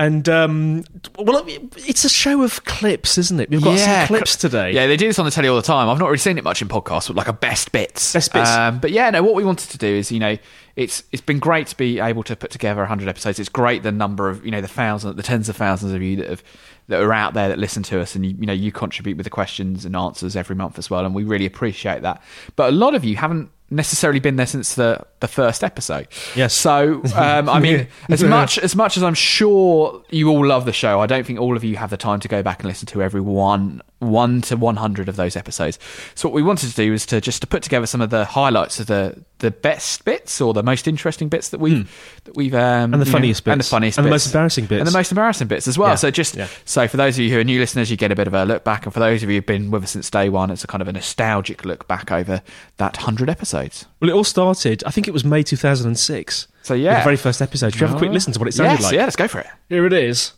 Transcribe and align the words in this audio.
And 0.03 0.29
um, 0.29 0.85
well, 1.17 1.45
it's 1.47 2.03
a 2.03 2.09
show 2.09 2.43
of 2.43 2.65
clips, 2.65 3.19
isn't 3.19 3.39
it? 3.39 3.51
We've 3.51 3.63
got 3.63 3.79
some 3.79 4.09
clips 4.09 4.35
today. 4.35 4.73
Yeah, 4.73 4.89
they 4.89 4.97
do 4.97 5.07
this 5.07 5.21
on 5.21 5.25
the 5.25 5.31
telly 5.31 5.47
all 5.47 5.55
the 5.55 5.63
time. 5.63 5.89
I've 5.89 6.01
not 6.01 6.07
really 6.07 6.19
seen 6.19 6.39
it 6.39 6.43
much 6.43 6.61
in 6.61 6.67
podcasts, 6.67 7.07
but 7.07 7.15
like 7.15 7.29
a 7.29 7.33
best 7.33 7.71
bits. 7.71 8.13
Best 8.13 8.33
bits. 8.33 8.51
Um, 8.51 8.81
but 8.81 8.91
yeah, 8.91 9.11
no. 9.11 9.23
What 9.23 9.37
we 9.37 9.45
wanted 9.45 9.71
to 9.71 9.79
do 9.79 9.87
is, 9.87 10.11
you 10.11 10.19
know, 10.19 10.37
it's 10.75 11.05
it's 11.13 11.23
been 11.23 11.39
great 11.39 11.69
to 11.69 11.77
be 11.77 12.01
able 12.01 12.25
to 12.25 12.35
put 12.35 12.51
together 12.51 12.81
100 12.81 13.07
episodes. 13.07 13.39
It's 13.39 13.49
great 13.49 13.85
the 13.85 13.93
number 13.93 14.29
of 14.29 14.45
you 14.45 14.51
know 14.51 14.61
the 14.61 14.67
thousands, 14.67 15.15
the 15.15 15.23
tens 15.23 15.49
of 15.49 15.57
thousands 15.57 15.93
of 15.93 16.03
you 16.03 16.17
that 16.17 16.29
have 16.29 16.43
that 16.89 17.01
are 17.01 17.13
out 17.13 17.35
there 17.35 17.49
that 17.51 17.61
listen 17.61 17.85
to 17.85 18.01
us, 18.01 18.17
and 18.17 18.27
you, 18.27 18.35
you 18.41 18.47
know 18.47 18.53
you 18.53 18.73
contribute 18.73 19.17
with 19.17 19.25
the 19.25 19.31
questions 19.31 19.85
and 19.85 19.95
answers 19.95 20.35
every 20.35 20.57
month 20.57 20.79
as 20.79 20.91
well, 20.91 21.07
and 21.07 21.15
we 21.15 21.23
really 21.23 21.47
appreciate 21.47 22.03
that. 22.03 22.21
But 22.57 22.71
a 22.71 22.77
lot 22.77 22.97
of 22.97 23.05
you 23.05 23.15
haven't 23.15 23.51
necessarily 23.73 24.21
been 24.21 24.37
there 24.37 24.47
since 24.47 24.75
the 24.75 25.05
the 25.21 25.29
first 25.29 25.65
episode. 25.65 26.09
Yes. 26.37 26.55
So 26.55 27.03
um, 27.17 27.49
I 27.49 27.59
mean, 27.67 27.89
as 28.09 28.23
much 28.23 28.59
as 28.59 28.77
much 28.77 28.97
as 28.97 29.03
I'm 29.03 29.15
sure 29.15 30.03
you 30.11 30.29
all 30.29 30.47
love 30.47 30.65
the 30.65 30.73
show, 30.73 31.01
I 31.01 31.07
don't 31.07 31.27
think 31.27 31.41
all 31.41 31.57
of 31.57 31.65
you 31.65 31.77
have 31.77 31.91
the 31.91 31.97
time 31.97 32.21
to 32.21 32.29
go 32.29 32.43
back 32.43 32.61
and 32.61 32.69
listen 32.69 32.87
to 32.89 33.03
every 33.03 33.21
one 33.21 33.83
one 33.99 34.43
to 34.43 34.57
100 34.57 35.09
of 35.09 35.17
those 35.17 35.37
episodes. 35.37 35.79
So 36.15 36.29
what 36.29 36.35
we 36.35 36.43
wanted 36.43 36.71
to 36.71 36.75
do 36.75 36.91
was 36.91 37.07
to 37.07 37.21
just 37.21 37.41
to 37.43 37.47
put 37.47 37.63
together 37.63 37.87
some 37.87 38.01
of 38.01 38.11
the 38.11 38.25
highlights 38.25 38.81
of 38.81 38.87
the 38.87 39.23
the 39.43 39.51
best 39.51 40.05
bits 40.07 40.41
or 40.41 40.55
the 40.55 40.63
most 40.63 40.89
interesting 40.89 41.29
bits 41.29 41.51
that 41.51 41.61
we've 41.61 42.21
that 42.25 42.35
we've 42.35 42.55
um. 42.55 42.95
And 42.95 42.95
the 42.95 42.99
you 42.99 43.05
know, 43.05 43.11
funniest 43.13 43.47
and 43.47 43.53
the 43.53 43.57
bits. 43.59 43.69
funniest 43.69 43.99
And 43.99 44.07
the 44.07 44.11
bits. 44.11 44.25
most 44.25 44.33
embarrassing 44.35 44.65
bits. 44.67 44.79
and 44.81 44.87
the 44.89 44.99
most 44.99 45.13
embarrassing 45.13 45.49
bits 45.49 45.69
as 45.69 45.77
well. 45.77 45.91
Yeah. 45.91 45.95
So 45.97 46.11
just 46.11 46.35
Yeah. 46.35 46.49
so 46.65 46.89
for 46.89 46.97
those 46.97 47.17
of 47.19 47.25
you 47.25 47.31
who 47.31 47.39
are 47.41 47.45
new 47.45 47.61
listeners, 47.61 47.91
you 47.91 47.97
get 47.99 48.11
a 48.11 48.15
bit 48.17 48.27
of 48.27 48.33
a 48.35 48.45
look 48.45 48.65
back, 48.65 48.85
and 48.87 48.95
for 48.95 49.01
those 49.01 49.23
of 49.23 49.29
you 49.29 49.37
who've 49.37 49.47
been 49.47 49.71
with 49.71 49.85
us 49.85 49.91
since 49.91 50.09
day 50.09 50.29
one, 50.31 50.51
it's 50.51 50.65
a 50.65 50.67
kind 50.67 50.81
of 50.81 50.89
a 50.89 50.93
nostalgic 50.93 51.65
look 51.67 51.87
back 51.87 52.11
over 52.11 52.41
that 52.79 52.97
hundred 52.97 53.29
episodes. 53.29 53.85
Well, 54.01 54.09
it 54.11 54.15
all 54.15 54.25
started, 54.25 54.83
I 54.87 54.91
think 54.91 55.07
it 55.07 55.13
was 55.13 55.25
May 55.25 55.43
2006. 55.43 56.49
So 56.63 56.75
yeah, 56.75 56.99
The 57.01 57.05
very 57.05 57.17
first 57.17 57.43
episode. 57.43 57.73
Should 57.73 57.83
we 57.83 57.87
have 57.89 57.97
a 57.97 57.99
quick 57.99 58.13
listen 58.13 58.33
to 58.33 58.39
what 58.39 58.49
it 58.49 58.53
sounded 58.55 58.75
yes, 58.75 58.83
like? 58.85 58.95
Yeah, 58.95 59.05
let's 59.05 59.17
go 59.17 59.29
for 59.29 59.41
it. 59.41 59.47
Here 59.69 59.85
it 59.85 59.93
is. 59.93 60.33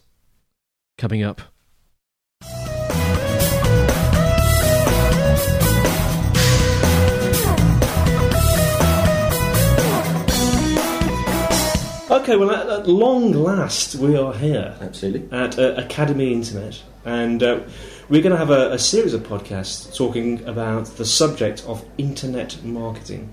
Coming 0.99 1.23
up. 1.23 1.41
Okay, 12.25 12.37
well, 12.37 12.53
at, 12.53 12.67
at 12.71 12.89
long 12.89 13.33
last, 13.33 13.97
we 13.97 14.17
are 14.17 14.33
here. 14.33 14.75
Absolutely. 14.81 15.29
At 15.31 15.59
uh, 15.59 15.75
Academy 15.77 16.33
Internet. 16.33 16.83
And 17.05 17.43
uh, 17.43 17.61
we're 18.09 18.23
going 18.23 18.33
to 18.33 18.39
have 18.39 18.49
a, 18.49 18.73
a 18.73 18.79
series 18.79 19.13
of 19.13 19.25
podcasts 19.25 19.95
talking 19.95 20.43
about 20.49 20.87
the 20.97 21.05
subject 21.05 21.63
of 21.67 21.85
internet 21.99 22.65
marketing. 22.65 23.31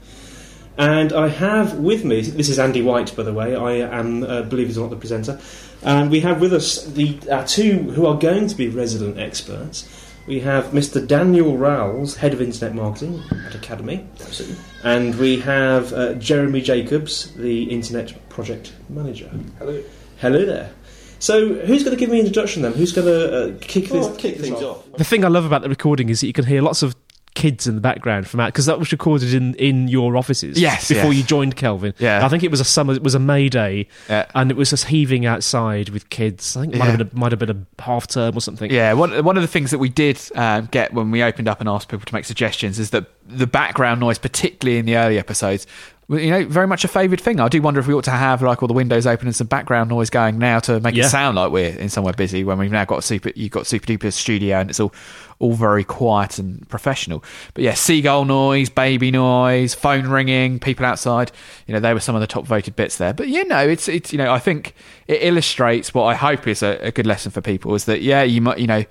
And 0.77 1.13
I 1.13 1.29
have 1.29 1.75
with 1.79 2.03
me, 2.03 2.19
this 2.19 2.49
is 2.49 2.59
Andy 2.59 2.81
White, 2.81 3.15
by 3.15 3.23
the 3.23 3.31
way, 3.31 3.55
I 3.55 3.75
am, 3.75 4.23
uh, 4.23 4.41
believe 4.41 4.69
it 4.69 4.75
or 4.75 4.81
not, 4.81 4.89
the 4.89 4.97
presenter. 4.97 5.39
And 5.81 6.11
we 6.11 6.19
have 6.19 6.41
with 6.41 6.53
us 6.53 6.83
the 6.83 7.17
uh, 7.31 7.45
two 7.47 7.91
who 7.91 8.05
are 8.05 8.17
going 8.17 8.47
to 8.47 8.55
be 8.55 8.67
resident 8.67 9.17
experts. 9.17 9.87
We 10.27 10.39
have 10.41 10.65
Mr. 10.65 11.05
Daniel 11.05 11.57
Rowles, 11.57 12.15
Head 12.15 12.33
of 12.33 12.41
Internet 12.41 12.75
Marketing 12.75 13.21
at 13.45 13.55
Academy. 13.55 14.05
Absolutely. 14.21 14.57
And 14.83 15.15
we 15.15 15.39
have 15.39 15.93
uh, 15.93 16.13
Jeremy 16.13 16.61
Jacobs, 16.61 17.33
the 17.33 17.63
Internet 17.63 18.29
Project 18.29 18.73
Manager. 18.89 19.31
Hello. 19.57 19.83
Hello 20.17 20.45
there. 20.45 20.71
So, 21.19 21.53
who's 21.55 21.83
going 21.83 21.95
to 21.95 21.99
give 21.99 22.09
me 22.09 22.19
an 22.19 22.25
introduction 22.25 22.61
then? 22.63 22.73
Who's 22.73 22.91
going 22.91 23.07
to 23.07 23.55
uh, 23.55 23.57
kick 23.61 23.85
this, 23.85 24.07
Well, 24.07 24.15
kick 24.15 24.37
things 24.37 24.61
off. 24.61 24.83
The 24.97 25.03
thing 25.03 25.23
I 25.23 25.27
love 25.27 25.45
about 25.45 25.61
the 25.61 25.69
recording 25.69 26.09
is 26.09 26.21
that 26.21 26.27
you 26.27 26.33
can 26.33 26.45
hear 26.45 26.61
lots 26.61 26.81
of 26.81 26.95
kids 27.33 27.65
in 27.65 27.75
the 27.75 27.81
background 27.81 28.27
from 28.27 28.39
out 28.39 28.47
because 28.47 28.65
that 28.65 28.77
was 28.77 28.91
recorded 28.91 29.33
in, 29.33 29.55
in 29.55 29.87
your 29.87 30.17
offices. 30.17 30.59
Yes, 30.59 30.89
before 30.89 31.13
yes. 31.13 31.15
you 31.15 31.23
joined 31.23 31.55
Kelvin. 31.55 31.93
Yeah. 31.97 32.25
I 32.25 32.29
think 32.29 32.43
it 32.43 32.51
was 32.51 32.59
a 32.59 32.65
summer. 32.65 32.93
It 32.93 33.03
was 33.03 33.15
a 33.15 33.19
May 33.19 33.47
day, 33.49 33.87
Yeah. 34.09 34.25
and 34.35 34.51
it 34.51 34.57
was 34.57 34.69
just 34.69 34.85
heaving 34.85 35.25
outside 35.25 35.89
with 35.89 36.09
kids. 36.09 36.57
I 36.57 36.61
think 36.61 36.75
it 36.75 36.77
might, 36.77 36.85
Yeah. 36.85 36.91
have 36.91 36.97
been 36.97 37.17
a, 37.17 37.19
might 37.19 37.31
have 37.31 37.39
been 37.39 37.65
a 37.79 37.81
half 37.81 38.07
term 38.07 38.35
or 38.35 38.41
something. 38.41 38.69
Yeah, 38.71 38.93
one 38.93 39.23
one 39.23 39.37
of 39.37 39.41
the 39.43 39.47
things 39.47 39.71
that 39.71 39.79
we 39.79 39.89
did 39.89 40.19
um, 40.35 40.67
get 40.71 40.93
when 40.93 41.11
we 41.11 41.23
opened 41.23 41.47
up 41.47 41.59
and 41.59 41.69
asked 41.69 41.89
people 41.89 42.05
to 42.05 42.13
make 42.13 42.25
suggestions 42.25 42.79
is 42.79 42.89
that 42.89 43.05
the 43.27 43.47
background 43.47 44.01
noise, 44.01 44.17
particularly 44.17 44.77
in 44.79 44.85
the 44.85 44.97
early 44.97 45.17
episodes, 45.17 45.65
you 46.11 46.29
know, 46.29 46.45
very 46.45 46.67
much 46.67 46.83
a 46.83 46.87
favoured 46.89 47.21
thing. 47.21 47.39
I 47.39 47.47
do 47.47 47.61
wonder 47.61 47.79
if 47.79 47.87
we 47.87 47.93
ought 47.93 48.03
to 48.03 48.11
have 48.11 48.41
like 48.41 48.61
all 48.61 48.67
the 48.67 48.73
windows 48.73 49.07
open 49.07 49.27
and 49.27 49.35
some 49.35 49.47
background 49.47 49.89
noise 49.89 50.09
going 50.09 50.37
now 50.37 50.59
to 50.59 50.79
make 50.81 50.93
Yeah. 50.95 51.05
it 51.05 51.09
sound 51.09 51.37
like 51.37 51.51
we're 51.51 51.69
in 51.77 51.87
somewhere 51.89 52.13
busy. 52.13 52.43
When 52.43 52.57
we've 52.57 52.71
now 52.71 52.83
got 52.85 52.99
a 52.99 53.01
super, 53.01 53.31
you've 53.35 53.51
got 53.51 53.65
super 53.65 53.85
duper 53.87 54.11
studio 54.11 54.57
and 54.59 54.69
it's 54.69 54.79
all 54.79 54.93
all 55.39 55.53
very 55.53 55.83
quiet 55.83 56.37
and 56.37 56.67
professional. 56.69 57.23
But 57.55 57.63
yeah, 57.63 57.73
seagull 57.73 58.25
noise, 58.25 58.69
baby 58.69 59.09
noise, 59.09 59.73
phone 59.73 60.07
ringing, 60.07 60.59
people 60.59 60.85
outside. 60.85 61.31
You 61.65 61.73
know, 61.73 61.79
they 61.79 61.93
were 61.93 61.99
some 61.99 62.13
of 62.13 62.21
the 62.21 62.27
top 62.27 62.45
voted 62.45 62.75
bits 62.75 62.97
there. 62.97 63.13
But 63.13 63.27
you 63.29 63.45
know, 63.45 63.67
it's 63.67 63.87
it's 63.87 64.11
you 64.11 64.17
know, 64.17 64.31
I 64.31 64.39
think 64.39 64.75
it 65.07 65.23
illustrates 65.23 65.93
what 65.93 66.03
I 66.03 66.15
hope 66.15 66.47
is 66.47 66.61
a, 66.61 66.77
a 66.81 66.91
good 66.91 67.07
lesson 67.07 67.31
for 67.31 67.41
people 67.41 67.73
is 67.73 67.85
that 67.85 68.01
yeah, 68.01 68.21
you 68.23 68.41
might 68.41 68.59
you 68.59 68.67
know, 68.67 68.83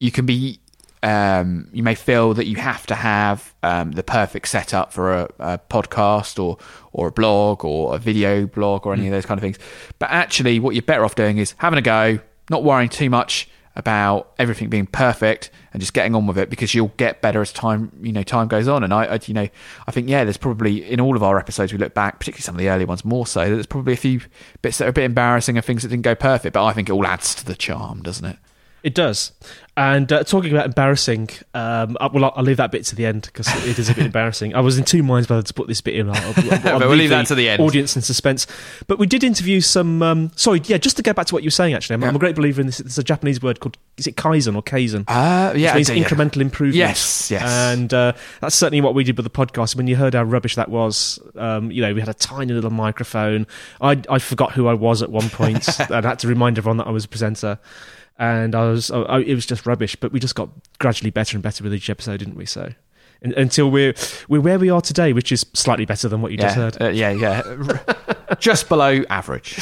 you 0.00 0.10
can 0.10 0.24
be 0.24 0.60
um, 1.04 1.68
you 1.70 1.82
may 1.82 1.94
feel 1.94 2.32
that 2.32 2.46
you 2.46 2.56
have 2.56 2.86
to 2.86 2.94
have 2.94 3.54
um, 3.62 3.92
the 3.92 4.02
perfect 4.02 4.48
setup 4.48 4.90
for 4.90 5.12
a, 5.12 5.28
a 5.38 5.58
podcast 5.58 6.42
or 6.42 6.56
or 6.92 7.08
a 7.08 7.12
blog 7.12 7.62
or 7.62 7.94
a 7.94 7.98
video 7.98 8.46
blog 8.46 8.86
or 8.86 8.94
any 8.94 9.06
of 9.08 9.12
those 9.12 9.26
kind 9.26 9.36
of 9.36 9.42
things. 9.42 9.58
But 9.98 10.10
actually, 10.10 10.58
what 10.60 10.74
you're 10.74 10.82
better 10.82 11.04
off 11.04 11.14
doing 11.14 11.36
is 11.36 11.54
having 11.58 11.78
a 11.78 11.82
go, 11.82 12.20
not 12.48 12.64
worrying 12.64 12.88
too 12.88 13.10
much 13.10 13.50
about 13.76 14.32
everything 14.38 14.70
being 14.70 14.86
perfect 14.86 15.50
and 15.72 15.80
just 15.80 15.92
getting 15.92 16.14
on 16.14 16.26
with 16.26 16.38
it 16.38 16.48
because 16.48 16.74
you'll 16.74 16.92
get 16.96 17.20
better 17.20 17.42
as 17.42 17.52
time 17.52 17.90
you 18.00 18.12
know 18.12 18.22
time 18.22 18.46
goes 18.46 18.68
on 18.68 18.84
and 18.84 18.94
I, 18.94 19.04
I 19.06 19.18
you 19.26 19.34
know 19.34 19.48
I 19.88 19.90
think 19.90 20.08
yeah 20.08 20.22
there's 20.22 20.36
probably 20.36 20.88
in 20.88 21.00
all 21.00 21.16
of 21.16 21.24
our 21.24 21.40
episodes 21.40 21.72
we 21.72 21.78
look 21.78 21.92
back 21.92 22.20
particularly 22.20 22.42
some 22.42 22.54
of 22.54 22.60
the 22.60 22.68
early 22.68 22.84
ones 22.84 23.04
more 23.04 23.26
so 23.26 23.40
that 23.40 23.50
there's 23.50 23.66
probably 23.66 23.94
a 23.94 23.96
few 23.96 24.20
bits 24.62 24.78
that 24.78 24.84
are 24.84 24.90
a 24.90 24.92
bit 24.92 25.02
embarrassing 25.02 25.56
and 25.56 25.66
things 25.66 25.82
that 25.82 25.88
didn't 25.88 26.04
go 26.04 26.14
perfect 26.14 26.54
but 26.54 26.64
I 26.64 26.72
think 26.72 26.88
it 26.88 26.92
all 26.92 27.04
adds 27.04 27.34
to 27.34 27.44
the 27.44 27.56
charm 27.56 28.00
doesn't 28.00 28.24
it 28.24 28.36
It 28.84 28.94
does. 28.94 29.32
And 29.76 30.12
uh, 30.12 30.22
talking 30.22 30.52
about 30.52 30.66
embarrassing, 30.66 31.30
um, 31.52 31.96
I, 32.00 32.06
well, 32.06 32.26
I'll, 32.26 32.34
I'll 32.36 32.44
leave 32.44 32.58
that 32.58 32.70
bit 32.70 32.84
to 32.86 32.94
the 32.94 33.06
end 33.06 33.22
because 33.22 33.48
it 33.66 33.76
is 33.76 33.88
a 33.88 33.94
bit 33.94 34.06
embarrassing. 34.06 34.54
I 34.54 34.60
was 34.60 34.78
in 34.78 34.84
two 34.84 35.02
minds 35.02 35.28
whether 35.28 35.42
to 35.42 35.54
put 35.54 35.66
this 35.66 35.80
bit 35.80 35.96
in. 35.96 36.10
I'll, 36.10 36.16
I'll, 36.64 36.78
we'll 36.78 36.94
leave 36.94 37.10
that 37.10 37.26
to 37.26 37.34
the 37.34 37.48
end. 37.48 37.60
Audience 37.60 37.96
in 37.96 38.02
suspense. 38.02 38.46
But 38.86 39.00
we 39.00 39.08
did 39.08 39.24
interview 39.24 39.60
some. 39.60 40.00
Um, 40.00 40.30
sorry, 40.36 40.60
yeah, 40.66 40.78
just 40.78 40.96
to 40.98 41.02
go 41.02 41.12
back 41.12 41.26
to 41.26 41.34
what 41.34 41.42
you 41.42 41.48
were 41.48 41.52
saying. 41.52 41.74
Actually, 41.74 41.94
I'm, 41.94 42.04
I'm 42.04 42.14
a 42.14 42.20
great 42.20 42.36
believer 42.36 42.60
in 42.60 42.68
this. 42.68 42.78
There's 42.78 42.98
a 42.98 43.02
Japanese 43.02 43.42
word 43.42 43.58
called 43.58 43.76
is 43.96 44.06
it 44.06 44.14
kaizen 44.16 44.54
or 44.54 44.62
kaizen? 44.62 45.04
Uh, 45.08 45.54
yeah, 45.56 45.70
which 45.70 45.74
means 45.74 45.90
I 45.90 45.94
do, 45.94 46.00
yeah. 46.00 46.06
incremental 46.06 46.40
improvement. 46.40 46.76
Yes, 46.76 47.30
yes. 47.32 47.42
And 47.42 47.92
uh, 47.92 48.12
that's 48.40 48.54
certainly 48.54 48.80
what 48.80 48.94
we 48.94 49.02
did 49.02 49.16
with 49.16 49.24
the 49.24 49.30
podcast. 49.30 49.74
When 49.74 49.88
you 49.88 49.96
heard 49.96 50.14
how 50.14 50.22
rubbish 50.22 50.54
that 50.54 50.68
was, 50.68 51.18
um, 51.34 51.72
you 51.72 51.82
know, 51.82 51.92
we 51.92 51.98
had 51.98 52.08
a 52.08 52.14
tiny 52.14 52.52
little 52.52 52.70
microphone. 52.70 53.48
I 53.80 54.00
I 54.08 54.20
forgot 54.20 54.52
who 54.52 54.68
I 54.68 54.74
was 54.74 55.02
at 55.02 55.10
one 55.10 55.30
point. 55.30 55.66
and 55.80 56.06
I 56.06 56.08
had 56.08 56.20
to 56.20 56.28
remind 56.28 56.58
everyone 56.58 56.76
that 56.76 56.86
I 56.86 56.90
was 56.90 57.06
a 57.06 57.08
presenter. 57.08 57.58
And 58.18 58.54
I 58.54 58.68
was, 58.70 58.90
I, 58.90 59.18
it 59.20 59.34
was 59.34 59.44
just 59.46 59.66
rubbish. 59.66 59.96
But 59.96 60.12
we 60.12 60.20
just 60.20 60.34
got 60.34 60.48
gradually 60.78 61.10
better 61.10 61.36
and 61.36 61.42
better 61.42 61.64
with 61.64 61.74
each 61.74 61.90
episode, 61.90 62.18
didn't 62.18 62.36
we? 62.36 62.46
So 62.46 62.72
until 63.22 63.70
we're 63.70 63.94
we're 64.28 64.40
where 64.40 64.58
we 64.58 64.68
are 64.68 64.82
today, 64.82 65.12
which 65.14 65.32
is 65.32 65.46
slightly 65.54 65.86
better 65.86 66.08
than 66.08 66.20
what 66.20 66.30
you 66.30 66.36
just 66.36 66.56
heard. 66.56 66.80
uh, 66.82 66.88
yeah, 66.88 67.10
yeah, 67.10 67.42
just 68.38 68.68
below 68.68 69.02
average. 69.08 69.54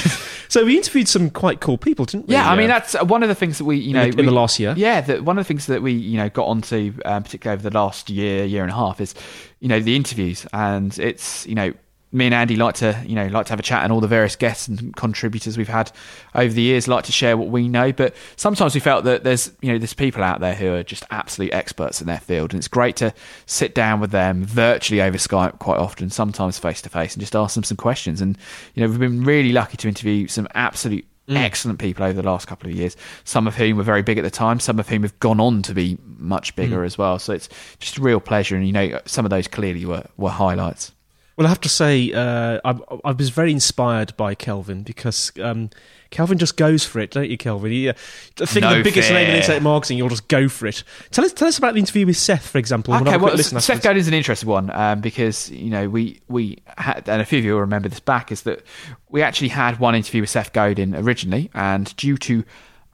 So 0.49 0.65
we 0.65 0.77
interviewed 0.77 1.07
some 1.09 1.31
quite 1.31 1.61
cool 1.61 1.79
people, 1.79 2.05
didn't 2.05 2.27
we? 2.29 2.35
Yeah, 2.35 2.51
I 2.51 2.57
mean 2.57 2.67
that's 2.69 2.95
one 3.05 3.23
of 3.23 3.29
the 3.29 3.35
things 3.37 3.59
that 3.59 3.65
we, 3.65 3.77
you 3.77 3.93
know, 3.95 4.03
in 4.03 4.11
the- 4.11 4.19
in 4.19 4.27
we- 4.27 4.31
the 4.31 4.35
last 4.35 4.59
year? 4.59 4.75
Yeah, 4.77 5.01
the, 5.03 5.23
one 5.23 5.39
of 5.39 5.45
the 5.45 5.49
things 5.49 5.67
that 5.67 5.81
we, 5.81 5.93
you 5.93 6.17
know, 6.19 6.29
got 6.29 6.47
onto, 6.47 6.93
um, 7.05 7.23
particularly 7.23 7.59
over 7.61 7.71
the 7.71 7.75
last 7.77 8.11
year, 8.11 8.45
year 8.45 8.63
and 8.63 8.71
a 8.73 8.75
half, 8.75 9.01
is, 9.01 9.15
you 9.61 9.69
know, 9.69 9.79
the 9.81 9.95
interviews, 9.97 10.45
and 10.53 10.99
it's, 10.99 11.47
you 11.47 11.55
know, 11.55 11.73
me 12.13 12.27
and 12.27 12.35
Andy 12.35 12.57
like 12.57 12.75
to, 12.77 13.03
you 13.07 13.15
know, 13.15 13.27
like 13.29 13.47
to 13.47 13.53
have 13.53 13.59
a 13.59 13.63
chat, 13.63 13.83
and 13.83 13.93
all 13.93 14.01
the 14.01 14.07
various 14.07 14.37
guests 14.37 14.69
and 14.69 14.95
contributors 14.95 15.57
we've 15.57 15.69
had 15.69 15.91
over 16.35 16.53
the 16.53 16.63
years 16.63 16.87
like 16.87 17.05
to 17.05 17.13
share 17.13 17.37
what 17.37 17.49
we 17.49 17.69
know. 17.69 17.91
But 17.91 18.15
sometimes 18.37 18.75
we 18.75 18.81
felt 18.81 19.05
that 19.05 19.25
there's, 19.25 19.51
you 19.63 19.73
know, 19.73 19.79
there's 19.79 19.95
people 19.95 20.23
out 20.23 20.41
there 20.41 20.55
who 20.55 20.75
are 20.75 20.83
just 20.83 21.05
absolute 21.11 21.53
experts 21.53 22.01
in 22.01 22.07
their 22.07 22.21
field, 22.21 22.53
and 22.53 22.61
it's 22.61 22.69
great 22.69 22.97
to 22.97 23.15
sit 23.47 23.75
down 23.75 24.01
with 24.01 24.11
them 24.11 24.45
virtually 24.45 25.01
over 25.01 25.17
Skype 25.17 25.59
quite 25.59 25.79
often, 25.79 26.11
sometimes 26.11 26.59
face 26.59 26.83
to 26.83 26.91
face, 26.91 27.15
and 27.15 27.21
just 27.21 27.35
ask 27.35 27.55
them 27.55 27.65
some 27.65 27.79
questions. 27.79 28.21
And 28.21 28.37
you 28.75 28.83
know, 28.83 28.89
we've 28.91 28.99
been 28.99 29.25
really 29.25 29.53
lucky 29.53 29.79
to 29.79 29.89
interview 29.89 30.29
some 30.29 30.47
absolute 30.55 31.07
mm. 31.29 31.37
excellent 31.37 31.79
people 31.79 32.05
over 32.05 32.21
the 32.21 32.29
last 32.29 32.47
couple 32.47 32.69
of 32.69 32.77
years. 32.77 32.95
Some 33.25 33.47
of 33.47 33.55
whom 33.55 33.79
were 33.79 33.83
very 33.83 34.03
big 34.03 34.19
at 34.19 34.25
the 34.25 34.31
time, 34.31 34.61
some 34.61 34.79
of 34.79 34.89
whom 34.89 35.03
have 35.03 35.19
gone 35.19 35.41
on 35.41 35.63
to 35.63 35.75
be 35.75 35.99
much 36.19 36.55
bigger 36.57 36.81
mm. 36.81 36.87
as 36.87 36.99
well. 36.99 37.19
So 37.19 37.33
it's 37.33 37.49
just 37.79 37.97
a 37.97 38.03
real 38.03 38.21
pleasure, 38.21 38.55
and 38.55 38.67
you 38.67 38.73
know, 38.73 39.01
some 39.07 39.25
of 39.25 39.31
those 39.31 39.49
clearly 39.49 39.87
were 39.87 40.05
were 40.19 40.31
highlights. 40.31 40.93
Well, 41.37 41.47
I 41.47 41.51
have 41.51 41.61
to 41.63 41.69
say, 41.69 42.13
uh, 42.13 42.61
I, 42.65 42.79
I 43.05 43.13
was 43.13 43.31
very 43.31 43.53
inspired 43.53 44.17
by 44.17 44.35
Kelvin 44.35 44.83
because 44.83 45.33
um, 45.43 45.71
Kelvin 46.11 46.39
just 46.39 46.57
goes 46.57 46.85
for 46.85 47.01
it, 47.01 47.11
don't 47.11 47.31
you, 47.31 47.39
Kelvin? 47.39 47.73
You, 47.73 47.91
uh, 47.91 47.95
think 48.37 48.63
No 48.63 48.77
the 48.77 48.83
biggest 48.83 49.11
name 49.11 49.31
in 49.31 49.37
internet 49.37 49.63
marketing, 49.63 49.99
you'll 49.99 50.11
just 50.11 50.29
go 50.29 50.49
for 50.49 50.67
it. 50.67 50.85
Tell 51.11 51.25
us, 51.25 51.33
tell 51.33 51.49
us 51.49 51.57
about 51.57 51.73
the 51.73 51.81
interview 51.81 52.07
with 52.07 52.19
Seth, 52.19 52.47
for 52.47 52.59
example. 52.59 52.95
Okay, 52.95 53.11
have 53.11 53.15
a 53.15 53.19
quick 53.19 53.31
well, 53.31 53.37
listen 53.37 53.61
Seth. 53.61 53.83
Godin's 53.83 54.09
an 54.09 54.15
interesting 54.15 54.49
one 54.49 54.71
um, 54.71 55.01
because 55.01 55.51
you 55.51 55.71
know 55.71 55.89
we 55.89 56.21
we 56.29 56.59
had, 56.77 57.09
and 57.09 57.23
a 57.23 57.25
few 57.25 57.39
of 57.39 57.45
you 57.45 57.55
will 57.55 57.61
remember 57.61 57.89
this 57.89 58.01
back 58.01 58.31
is 58.31 58.43
that 58.43 58.63
we 59.09 59.23
actually 59.23 59.49
had 59.49 59.81
one 59.81 59.95
interview 59.95 60.21
with 60.21 60.31
Seth 60.31 60.53
Godin 60.53 60.95
originally, 60.95 61.51
and 61.55 61.97
due 61.97 62.19
to 62.19 62.45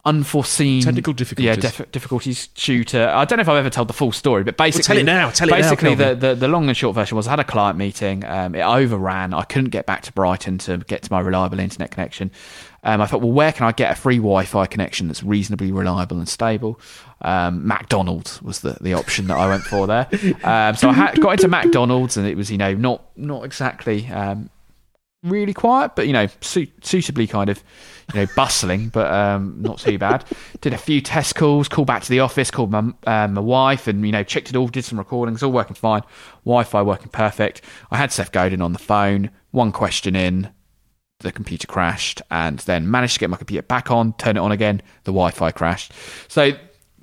unforeseen 0.05 0.83
Technical 0.83 1.13
difficulties. 1.13 1.47
yeah, 1.47 1.71
dif- 1.71 1.91
difficulties 1.93 2.47
due 2.49 2.85
to 2.85 3.09
I 3.11 3.25
don't 3.25 3.37
know 3.39 3.43
if 3.43 3.49
I've 3.49 3.57
ever 3.57 3.71
told 3.71 3.89
the 3.89 3.93
full 3.93 4.13
story, 4.13 4.45
but 4.45 4.57
basically, 4.57 4.85
tell 4.85 4.97
it 4.99 5.05
now, 5.05 5.31
tell 5.31 5.49
it 5.49 5.51
now, 5.51 5.57
basically 5.59 5.95
the, 5.95 6.15
the 6.15 6.35
the 6.35 6.49
long 6.49 6.69
and 6.69 6.77
short 6.77 6.95
version 6.95 7.17
was 7.17 7.27
I 7.27 7.31
had 7.31 7.41
a 7.41 7.45
client 7.45 7.77
meeting, 7.79 8.25
um, 8.25 8.55
it 8.55 8.63
overran, 8.63 9.35
I 9.35 9.43
couldn't 9.43 9.71
get 9.71 9.87
back 9.87 10.03
to 10.03 10.13
Brighton 10.13 10.59
to 10.59 10.79
get 10.79 11.03
to 11.03 11.13
my 11.13 11.21
reliable 11.21 11.59
internet 11.61 11.91
connection. 11.91 12.31
Um, 12.85 13.01
I 13.01 13.07
thought, 13.07 13.21
well, 13.21 13.33
where 13.33 13.53
can 13.53 13.67
I 13.67 13.73
get 13.73 13.91
a 13.91 13.95
free 13.97 14.19
Wi-Fi 14.19 14.67
connection 14.67 15.09
that's 15.09 15.23
reasonably 15.25 15.73
reliable 15.73 16.19
and 16.19 16.29
stable? 16.29 16.81
Um, 17.23 17.67
McDonald's 17.67 18.41
was 18.41 18.61
the, 18.61 18.79
the 18.81 18.95
option 18.95 19.27
that 19.27 19.37
I 19.37 19.49
went 19.49 19.65
for 19.65 19.87
there. 19.89 20.09
Um, 20.45 20.77
so 20.77 20.89
I 20.89 20.93
had, 20.93 21.21
got 21.21 21.33
into 21.33 21.49
McDonald's, 21.49 22.17
and 22.17 22.27
it 22.27 22.37
was 22.37 22.51
you 22.51 22.57
know 22.57 22.73
not 22.75 23.03
not 23.17 23.45
exactly 23.45 24.07
um, 24.09 24.49
really 25.23 25.55
quiet, 25.55 25.93
but 25.97 26.07
you 26.07 26.13
know 26.13 26.29
su- 26.41 26.69
suitably 26.83 27.27
kind 27.27 27.51
of 27.51 27.63
you 28.13 28.21
know 28.21 28.27
bustling, 28.37 28.89
but 28.89 29.13
um, 29.13 29.57
not 29.61 29.79
too 29.79 29.99
bad. 29.99 30.25
Did 30.61 30.73
a 30.73 30.79
few 30.79 31.01
test 31.01 31.35
calls, 31.35 31.69
called 31.69 31.87
back 31.87 32.03
to 32.03 32.11
the 32.11 32.21
office, 32.21 32.51
called 32.51 32.71
my 32.71 32.79
um, 33.07 33.35
my 33.35 33.41
wife, 33.41 33.87
and 33.87 34.05
you 34.05 34.13
know 34.13 34.23
checked 34.23 34.51
it 34.51 34.57
all, 34.57 34.69
did 34.69 34.85
some 34.85 34.99
recordings, 34.99 35.43
all 35.43 35.53
working 35.53 35.75
fine. 35.75 36.03
Wi-Fi 36.45 36.83
working 36.83 37.09
perfect. 37.09 37.63
I 37.91 37.97
had 37.97 38.13
Seth 38.13 38.33
Godin 38.33 38.63
on 38.63 38.73
the 38.73 38.79
phone. 38.79 39.31
One 39.51 39.73
question 39.73 40.15
in, 40.15 40.51
the 41.21 41.33
computer 41.33 41.67
crashed, 41.67 42.23
and 42.31 42.59
then 42.61 42.91
managed 42.91 43.15
to 43.15 43.21
get 43.21 43.31
my 43.31 43.37
computer 43.37 43.63
back 43.63 43.91
on, 43.91 44.13
turn 44.15 44.37
it 44.37 44.41
on 44.41 44.53
again. 44.53 44.83
The 45.05 45.13
Wi-Fi 45.13 45.51
crashed. 45.53 45.93
So. 46.29 46.53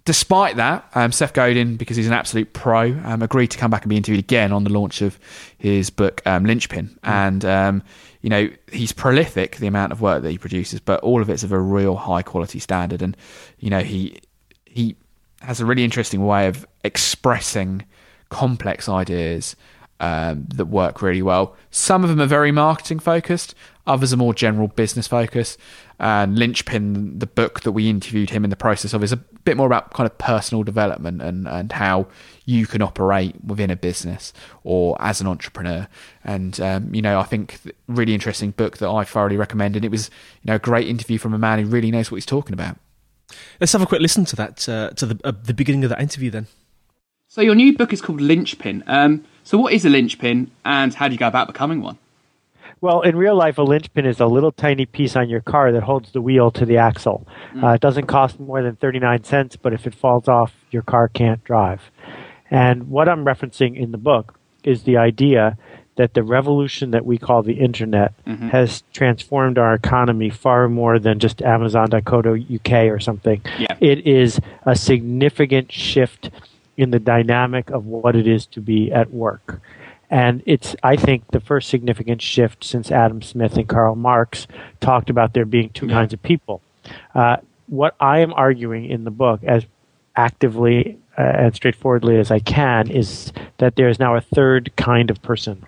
Despite 0.05 0.57
that, 0.57 0.87
um, 0.93 1.11
Seth 1.11 1.33
Godin, 1.33 1.77
because 1.77 1.97
he's 1.97 2.05
an 2.05 2.13
absolute 2.13 2.53
pro, 2.53 2.91
um, 3.03 3.23
agreed 3.23 3.47
to 3.47 3.57
come 3.57 3.71
back 3.71 3.81
and 3.81 3.89
be 3.89 3.97
interviewed 3.97 4.23
again 4.23 4.53
on 4.53 4.63
the 4.63 4.69
launch 4.69 5.01
of 5.01 5.19
his 5.57 5.89
book 5.89 6.21
um, 6.27 6.45
Linchpin. 6.45 6.99
And 7.03 7.43
um, 7.43 7.83
you 8.21 8.29
know 8.29 8.49
he's 8.71 8.91
prolific, 8.91 9.57
the 9.57 9.67
amount 9.67 9.91
of 9.91 10.01
work 10.01 10.23
that 10.23 10.31
he 10.31 10.37
produces, 10.37 10.79
but 10.79 10.99
all 11.01 11.21
of 11.21 11.29
it's 11.29 11.43
of 11.43 11.51
a 11.51 11.59
real 11.59 11.95
high 11.95 12.21
quality 12.21 12.59
standard. 12.59 13.01
And 13.01 13.15
you 13.59 13.69
know 13.69 13.81
he 13.81 14.19
he 14.65 14.95
has 15.41 15.59
a 15.59 15.65
really 15.65 15.83
interesting 15.83 16.25
way 16.25 16.47
of 16.47 16.67
expressing 16.83 17.83
complex 18.29 18.89
ideas 18.89 19.55
um, 20.05 20.45
that 20.55 20.65
work 20.65 21.01
really 21.01 21.21
well. 21.21 21.55
Some 21.71 22.03
of 22.03 22.09
them 22.09 22.21
are 22.21 22.27
very 22.27 22.51
marketing 22.51 22.99
focused, 22.99 23.55
others 23.87 24.13
are 24.13 24.17
more 24.17 24.33
general 24.33 24.67
business 24.67 25.07
focused. 25.07 25.59
And 25.97 26.37
Linchpin, 26.37 27.19
the 27.19 27.27
book 27.27 27.61
that 27.61 27.71
we 27.71 27.89
interviewed 27.89 28.29
him 28.29 28.43
in 28.43 28.49
the 28.49 28.55
process 28.57 28.93
of, 28.93 29.01
is 29.01 29.13
a 29.13 29.17
bit 29.17 29.55
more 29.55 29.67
about 29.67 29.93
kind 29.93 30.05
of 30.05 30.17
personal 30.17 30.63
development 30.63 31.21
and, 31.21 31.47
and 31.47 31.71
how 31.71 32.07
you 32.45 32.67
can 32.67 32.81
operate 32.81 33.35
within 33.45 33.71
a 33.71 33.75
business 33.75 34.33
or 34.63 34.97
as 34.99 35.21
an 35.21 35.27
entrepreneur. 35.27 35.87
And, 36.23 36.59
um, 36.59 36.93
you 36.93 37.01
know, 37.01 37.19
I 37.19 37.23
think 37.23 37.59
really 37.87 38.13
interesting 38.13 38.51
book 38.51 38.77
that 38.79 38.89
I 38.89 39.05
thoroughly 39.05 39.37
recommend. 39.37 39.75
And 39.77 39.85
it 39.85 39.91
was, 39.91 40.09
you 40.43 40.47
know, 40.47 40.55
a 40.55 40.59
great 40.59 40.87
interview 40.87 41.17
from 41.17 41.33
a 41.33 41.39
man 41.39 41.59
who 41.59 41.65
really 41.65 41.91
knows 41.91 42.11
what 42.11 42.17
he's 42.17 42.25
talking 42.25 42.53
about. 42.53 42.77
Let's 43.59 43.71
have 43.73 43.81
a 43.81 43.85
quick 43.85 44.01
listen 44.01 44.25
to 44.25 44.35
that, 44.35 44.67
uh, 44.67 44.89
to 44.91 45.05
the, 45.05 45.19
uh, 45.23 45.31
the 45.43 45.53
beginning 45.53 45.83
of 45.85 45.89
that 45.89 46.01
interview 46.01 46.29
then. 46.29 46.47
So 47.29 47.41
your 47.41 47.55
new 47.55 47.77
book 47.77 47.93
is 47.93 48.01
called 48.01 48.21
Linchpin. 48.21 48.83
Um, 48.85 49.23
so 49.45 49.57
what 49.57 49.71
is 49.71 49.85
a 49.85 49.89
linchpin, 49.89 50.51
and 50.65 50.93
how 50.93 51.07
do 51.07 51.13
you 51.13 51.17
go 51.17 51.27
about 51.27 51.47
becoming 51.47 51.81
one? 51.81 51.97
Well, 52.81 53.01
in 53.01 53.15
real 53.15 53.35
life, 53.35 53.57
a 53.57 53.61
linchpin 53.63 54.05
is 54.05 54.19
a 54.19 54.25
little 54.25 54.51
tiny 54.51 54.85
piece 54.85 55.15
on 55.15 55.29
your 55.29 55.39
car 55.39 55.71
that 55.71 55.83
holds 55.83 56.11
the 56.11 56.21
wheel 56.21 56.51
to 56.51 56.65
the 56.65 56.77
axle. 56.77 57.25
Uh, 57.63 57.69
it 57.69 57.81
doesn't 57.81 58.07
cost 58.07 58.39
more 58.39 58.61
than 58.61 58.75
39 58.75 59.23
cents, 59.23 59.55
but 59.55 59.71
if 59.71 59.87
it 59.87 59.95
falls 59.95 60.27
off, 60.27 60.53
your 60.71 60.81
car 60.81 61.07
can't 61.07 61.43
drive. 61.43 61.89
And 62.51 62.89
what 62.89 63.07
I'm 63.07 63.23
referencing 63.23 63.77
in 63.77 63.91
the 63.91 63.97
book 63.97 64.37
is 64.63 64.83
the 64.83 64.97
idea 64.97 65.57
that 65.95 66.13
the 66.13 66.23
revolution 66.23 66.91
that 66.91 67.05
we 67.05 67.17
call 67.17 67.41
the 67.41 67.53
internet 67.53 68.13
has 68.25 68.83
transformed 68.91 69.57
our 69.57 69.73
economy 69.73 70.29
far 70.29 70.67
more 70.67 70.99
than 70.99 71.19
just 71.19 71.41
Amazon.co.uk 71.41 72.71
or 72.71 72.99
something. 72.99 73.41
Yeah. 73.57 73.77
It 73.79 74.05
is 74.05 74.39
a 74.65 74.75
significant 74.75 75.71
shift 75.71 76.29
in 76.77 76.91
the 76.91 76.99
dynamic 76.99 77.69
of 77.69 77.85
what 77.85 78.15
it 78.15 78.27
is 78.27 78.45
to 78.47 78.61
be 78.61 78.91
at 78.91 79.11
work. 79.11 79.61
And 80.09 80.43
it's, 80.45 80.75
I 80.83 80.95
think, 80.95 81.31
the 81.31 81.39
first 81.39 81.69
significant 81.69 82.21
shift 82.21 82.63
since 82.63 82.91
Adam 82.91 83.21
Smith 83.21 83.57
and 83.57 83.67
Karl 83.67 83.95
Marx 83.95 84.47
talked 84.79 85.09
about 85.09 85.33
there 85.33 85.45
being 85.45 85.69
two 85.69 85.87
kinds 85.87 86.13
of 86.13 86.21
people. 86.21 86.61
Uh, 87.13 87.37
what 87.67 87.95
I 87.99 88.19
am 88.19 88.31
arguing 88.33 88.85
in 88.85 89.03
the 89.03 89.11
book, 89.11 89.43
as 89.43 89.65
actively 90.15 90.99
uh, 91.17 91.21
and 91.21 91.55
straightforwardly 91.55 92.17
as 92.17 92.29
I 92.29 92.39
can, 92.39 92.91
is 92.91 93.33
that 93.57 93.75
there 93.75 93.89
is 93.89 93.99
now 93.99 94.15
a 94.15 94.21
third 94.21 94.71
kind 94.75 95.09
of 95.09 95.21
person. 95.23 95.65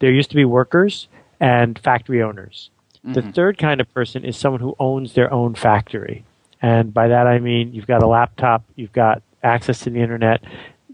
There 0.00 0.12
used 0.12 0.30
to 0.30 0.36
be 0.36 0.44
workers 0.44 1.08
and 1.40 1.78
factory 1.78 2.22
owners. 2.22 2.70
The 3.14 3.22
third 3.32 3.56
kind 3.56 3.80
of 3.80 3.92
person 3.94 4.24
is 4.26 4.36
someone 4.36 4.60
who 4.60 4.76
owns 4.78 5.14
their 5.14 5.32
own 5.32 5.54
factory. 5.54 6.24
And 6.60 6.92
by 6.92 7.08
that 7.08 7.26
I 7.26 7.38
mean 7.38 7.72
you've 7.72 7.86
got 7.86 8.02
a 8.02 8.06
laptop, 8.06 8.62
you've 8.76 8.92
got 8.92 9.22
access 9.42 9.80
to 9.80 9.90
the 9.90 10.00
internet, 10.00 10.42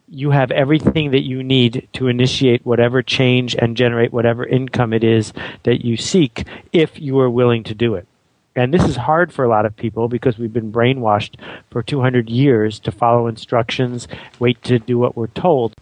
you 0.08 0.30
have 0.30 0.50
everything 0.50 1.10
that 1.10 1.24
you 1.24 1.42
need 1.42 1.88
to 1.94 2.08
initiate 2.08 2.64
whatever 2.64 3.02
change 3.02 3.56
and 3.56 3.76
generate 3.76 4.12
whatever 4.12 4.46
income 4.46 4.92
it 4.92 5.02
is 5.02 5.32
that 5.64 5.84
you 5.84 5.96
seek 5.96 6.46
if 6.72 7.00
you 7.00 7.18
are 7.18 7.30
willing 7.30 7.64
to 7.64 7.74
do 7.74 7.94
it. 7.94 8.06
And 8.54 8.72
this 8.72 8.84
is 8.84 8.96
hard 8.96 9.32
for 9.32 9.44
a 9.44 9.48
lot 9.48 9.66
of 9.66 9.76
people 9.76 10.08
because 10.08 10.38
we've 10.38 10.52
been 10.52 10.72
brainwashed 10.72 11.34
for 11.70 11.82
200 11.82 12.30
years 12.30 12.78
to 12.80 12.92
follow 12.92 13.26
instructions, 13.26 14.08
wait 14.38 14.62
to 14.64 14.78
do 14.78 14.96
what 14.96 15.16
we're 15.16 15.26
told. 15.26 15.74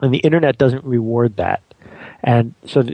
And 0.00 0.14
the 0.14 0.18
internet 0.18 0.58
doesn't 0.58 0.84
reward 0.84 1.36
that. 1.36 1.60
And 2.22 2.54
so 2.64 2.84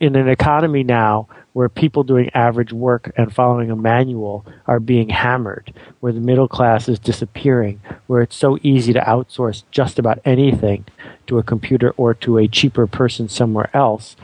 in 0.00 0.16
an 0.16 0.28
economy 0.28 0.84
now 0.84 1.28
where 1.52 1.68
people 1.68 2.02
doing 2.02 2.30
average 2.34 2.72
work 2.72 3.12
and 3.16 3.34
following 3.34 3.70
a 3.70 3.76
manual 3.76 4.46
are 4.66 4.80
being 4.80 5.08
hammered, 5.10 5.72
where 6.00 6.12
the 6.12 6.20
middle 6.20 6.48
class 6.48 6.88
is 6.88 6.98
disappearing, 6.98 7.80
where 8.06 8.22
it's 8.22 8.36
so 8.36 8.58
easy 8.62 8.92
to 8.92 9.00
outsource 9.00 9.62
just 9.70 9.98
about 9.98 10.18
anything 10.24 10.84
to 11.26 11.38
a 11.38 11.42
computer 11.42 11.90
or 11.96 12.14
to 12.14 12.38
a 12.38 12.48
cheaper 12.48 12.86
person 12.86 13.28
somewhere 13.28 13.70
else, 13.74 14.16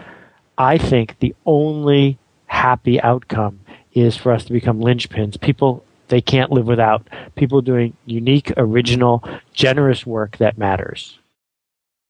I 0.56 0.78
think 0.78 1.18
the 1.18 1.34
only 1.44 2.18
happy 2.46 3.00
outcome 3.00 3.60
is 3.92 4.16
for 4.16 4.32
us 4.32 4.44
to 4.44 4.52
become 4.52 4.80
linchpins. 4.80 5.40
People 5.40 5.84
they 6.08 6.20
can't 6.22 6.50
live 6.50 6.66
without 6.66 7.06
people 7.36 7.60
doing 7.60 7.94
unique, 8.06 8.50
original, 8.56 9.22
generous 9.52 10.06
work 10.06 10.38
that 10.38 10.56
matters. 10.56 11.18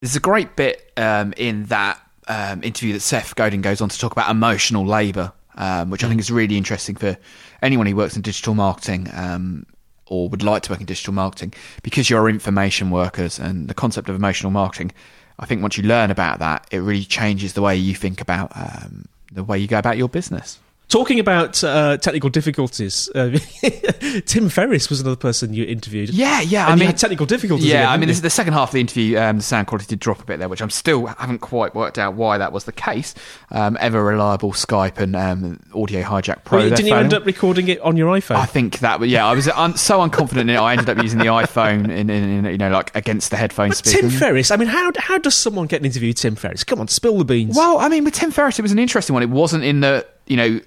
There's 0.01 0.15
a 0.15 0.21
great 0.21 0.55
bit 0.55 0.93
um, 0.97 1.35
in 1.37 1.65
that 1.65 2.01
um, 2.29 2.63
interview 2.63 2.93
that 2.93 3.01
Seth 3.01 3.35
Godin 3.35 3.61
goes 3.61 3.81
on 3.81 3.89
to 3.89 3.99
talk 3.99 4.13
about 4.13 4.31
emotional 4.31 4.87
labour, 4.87 5.33
um, 5.57 5.91
which 5.91 6.05
I 6.05 6.09
think 6.09 6.21
is 6.21 6.31
really 6.31 6.57
interesting 6.57 6.97
for 6.97 7.17
anyone 7.63 7.87
who 7.87 7.97
works 7.97 8.17
in 8.17 8.23
digital 8.23 8.55
marketing 8.55 9.09
um, 9.15 9.67
or 10.07 10.29
would 10.29 10.43
like 10.43 10.63
to 10.65 10.73
work 10.73 10.81
in 10.81 10.87
digital 10.87 11.13
marketing 11.13 11.55
because 11.83 12.09
you're 12.09 12.29
information 12.29 12.91
workers 12.91 13.39
and 13.39 13.69
the 13.69 13.75
concept 13.75 14.09
of 14.09 14.17
emotional 14.17 14.51
marketing. 14.51 14.93
I 15.39 15.47
think 15.47 15.63
once 15.63 15.77
you 15.77 15.85
learn 15.85 16.11
about 16.11 16.39
that, 16.41 16.67
it 16.71 16.79
really 16.79 17.05
changes 17.05 17.53
the 17.53 17.63
way 17.63 17.77
you 17.77 17.95
think 17.95 18.21
about 18.21 18.53
um, 18.55 19.07
the 19.33 19.45
way 19.45 19.59
you 19.59 19.69
go 19.69 19.79
about 19.79 19.97
your 19.97 20.09
business. 20.09 20.59
Talking 20.89 21.21
about 21.21 21.63
uh, 21.63 21.99
technical 21.99 22.31
difficulties, 22.31 23.11
uh, 23.15 23.39
Tim 24.25 24.49
Ferriss 24.49 24.89
was 24.89 25.03
another 25.03 25.17
person 25.17 25.53
you 25.53 25.65
interviewed. 25.65 26.09
Yeah, 26.09 26.41
yeah. 26.41 26.67
I 26.67 26.77
mean, 26.77 26.91
technical 26.95 27.27
difficulties. 27.27 27.67
Yeah, 27.67 27.81
again, 27.81 27.89
I 27.91 27.97
mean, 27.99 28.09
this 28.09 28.17
is 28.17 28.23
the 28.23 28.31
second 28.31 28.55
half 28.55 28.71
of 28.71 28.73
the 28.73 28.81
interview. 28.81 29.19
Um, 29.19 29.37
the 29.37 29.43
sound 29.43 29.67
quality 29.67 29.87
did 29.87 29.99
drop 29.99 30.23
a 30.23 30.25
bit 30.25 30.39
there, 30.39 30.49
which 30.49 30.63
I'm 30.63 30.71
still 30.71 31.05
haven't 31.05 31.41
quite 31.41 31.75
worked 31.75 31.99
out 31.99 32.15
why 32.15 32.39
that 32.39 32.53
was 32.53 32.65
the 32.65 32.73
case. 32.73 33.15
Um, 33.51 33.77
ever 33.81 34.03
reliable 34.03 34.53
Skype 34.53 34.97
and 34.97 35.15
um, 35.15 35.61
Audio 35.75 36.03
Hijack 36.03 36.45
Pro. 36.45 36.71
Didn't 36.71 36.87
you 36.87 36.95
end 36.95 37.13
up 37.13 37.27
recording 37.27 37.69
it 37.69 37.81
on 37.81 37.99
your 37.99 38.15
iPhone? 38.17 38.37
I 38.37 38.47
think 38.47 38.79
that, 38.79 39.07
yeah, 39.07 39.27
I 39.27 39.35
was 39.35 39.47
un- 39.47 39.77
so 39.77 40.01
unconfident 40.01 40.41
in 40.41 40.51
it. 40.51 40.57
I 40.57 40.73
ended 40.73 40.89
up 40.89 41.03
using 41.03 41.19
the 41.19 41.27
iPhone 41.27 41.85
in, 41.91 42.09
in, 42.09 42.11
in 42.11 42.45
you 42.47 42.57
know, 42.57 42.71
like 42.71 42.97
against 42.97 43.31
the 43.31 43.37
headphone 43.37 43.69
but 43.69 43.77
speaker. 43.77 44.01
Tim 44.01 44.11
Ferriss, 44.11 44.51
I 44.51 44.57
mean, 44.57 44.69
how 44.69 44.91
how 44.97 45.19
does 45.19 45.35
someone 45.35 45.67
get 45.67 45.81
an 45.81 45.85
interview 45.87 46.09
with 46.09 46.17
Tim 46.17 46.35
Ferriss? 46.35 46.65
Come 46.65 46.81
on, 46.81 46.89
spill 46.89 47.19
the 47.19 47.27
beans. 47.27 47.57
Well, 47.57 47.79
I 47.79 47.91
mean, 47.91 48.05
with 48.05 48.15
Tim 48.15 48.31
Ferriss, 48.31 48.59
it 48.59 48.63
was 48.63 48.73
an 48.73 48.79
interesting 48.79 49.13
one. 49.13 49.23
It 49.23 49.29
wasn't 49.29 49.65
in 49.65 49.81
the, 49.81 50.07
you 50.27 50.39
know, 50.39 50.61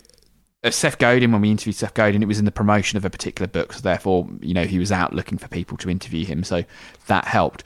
Seth 0.69 0.99
Godin, 0.99 1.31
when 1.31 1.41
we 1.41 1.49
interviewed 1.49 1.75
Seth 1.75 1.93
Godin, 1.93 2.21
it 2.21 2.27
was 2.27 2.37
in 2.37 2.45
the 2.45 2.51
promotion 2.51 2.97
of 2.97 3.05
a 3.05 3.09
particular 3.09 3.47
book. 3.47 3.73
So 3.73 3.81
therefore, 3.81 4.27
you 4.41 4.53
know, 4.53 4.65
he 4.65 4.77
was 4.77 4.91
out 4.91 5.13
looking 5.13 5.37
for 5.37 5.47
people 5.47 5.77
to 5.77 5.89
interview 5.89 6.25
him. 6.25 6.43
So 6.43 6.63
that 7.07 7.25
helped. 7.25 7.63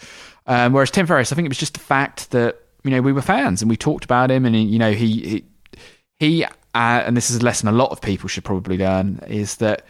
Um, 0.47 0.71
whereas 0.71 0.91
Tim 0.91 1.05
Ferriss, 1.05 1.31
I 1.31 1.35
think 1.35 1.45
it 1.45 1.49
was 1.49 1.57
just 1.57 1.73
the 1.73 1.79
fact 1.81 2.31
that, 2.31 2.59
you 2.83 2.91
know, 2.91 3.01
we 3.01 3.11
were 3.11 3.21
fans 3.21 3.61
and 3.61 3.69
we 3.69 3.75
talked 3.75 4.05
about 4.05 4.31
him 4.31 4.45
and, 4.45 4.55
you 4.55 4.79
know, 4.79 4.93
he, 4.93 5.21
he, 5.21 5.45
he 6.19 6.45
uh, 6.45 6.49
and 6.73 7.17
this 7.17 7.29
is 7.29 7.37
a 7.37 7.43
lesson 7.43 7.67
a 7.67 7.71
lot 7.71 7.91
of 7.91 8.01
people 8.01 8.29
should 8.29 8.45
probably 8.45 8.77
learn, 8.77 9.19
is 9.27 9.57
that 9.57 9.85